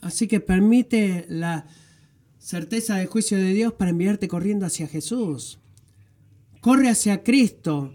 [0.00, 1.66] Así que permite la,
[2.46, 5.58] certeza del juicio de Dios para enviarte corriendo hacia Jesús.
[6.60, 7.92] Corre hacia Cristo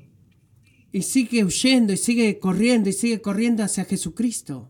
[0.91, 4.69] y sigue huyendo y sigue corriendo y sigue corriendo hacia Jesucristo.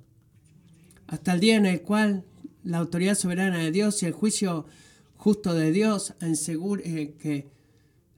[1.11, 2.23] Hasta el día en el cual
[2.63, 4.65] la autoridad soberana de Dios y el juicio
[5.17, 7.49] justo de Dios asegure que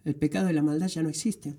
[0.06, 1.58] el pecado y la maldad ya no existen.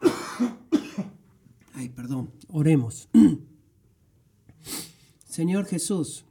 [1.74, 3.10] Ay, perdón, oremos.
[5.28, 6.24] Señor Jesús,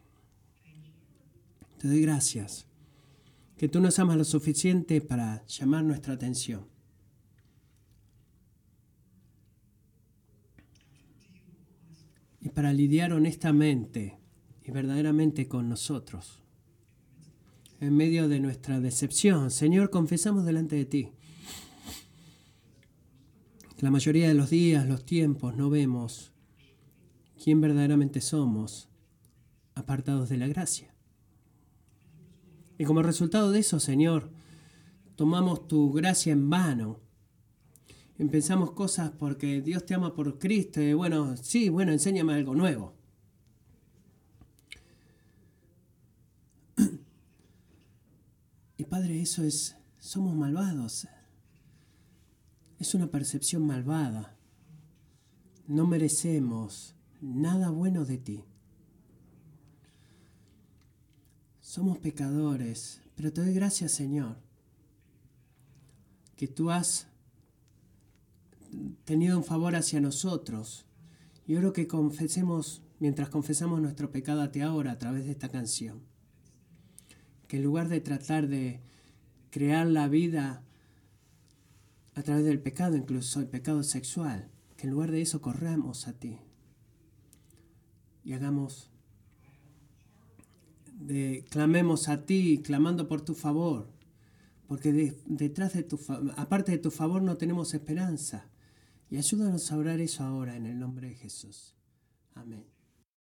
[1.78, 2.66] te doy gracias
[3.57, 6.66] que tú nos amas lo suficiente para llamar nuestra atención.
[12.42, 14.18] Y para lidiar honestamente
[14.64, 16.42] y verdaderamente con nosotros.
[17.80, 21.10] En medio de nuestra decepción, Señor, confesamos delante de ti.
[23.80, 26.34] La mayoría de los días, los tiempos, no vemos
[27.42, 28.90] quién verdaderamente somos,
[29.76, 30.94] apartados de la gracia.
[32.78, 34.32] Y como resultado de eso, Señor,
[35.16, 37.00] tomamos tu gracia en vano.
[38.20, 40.82] Y pensamos cosas porque Dios te ama por Cristo.
[40.82, 42.94] Y bueno, sí, bueno, enséñame algo nuevo.
[48.78, 51.08] Y Padre, eso es, somos malvados.
[52.78, 54.38] Es una percepción malvada.
[55.66, 58.44] No merecemos nada bueno de ti.
[61.62, 64.38] Somos pecadores, pero te doy gracias, Señor,
[66.36, 67.09] que tú has
[69.06, 70.86] tenido un favor hacia nosotros.
[71.48, 75.50] Y oro que confesemos, mientras confesamos nuestro pecado a ti ahora a través de esta
[75.50, 76.02] canción.
[77.48, 78.82] Que en lugar de tratar de
[79.50, 80.64] crear la vida
[82.16, 86.14] a través del pecado, incluso el pecado sexual, que en lugar de eso corramos a
[86.14, 86.38] ti
[88.24, 88.90] y hagamos,
[90.94, 93.90] de, clamemos a ti, clamando por tu favor,
[94.68, 96.00] porque detrás de tu,
[96.38, 98.49] aparte de tu favor no tenemos esperanza.
[99.10, 101.74] Y ayúdanos a orar eso ahora en el nombre de Jesús.
[102.36, 102.66] Amén.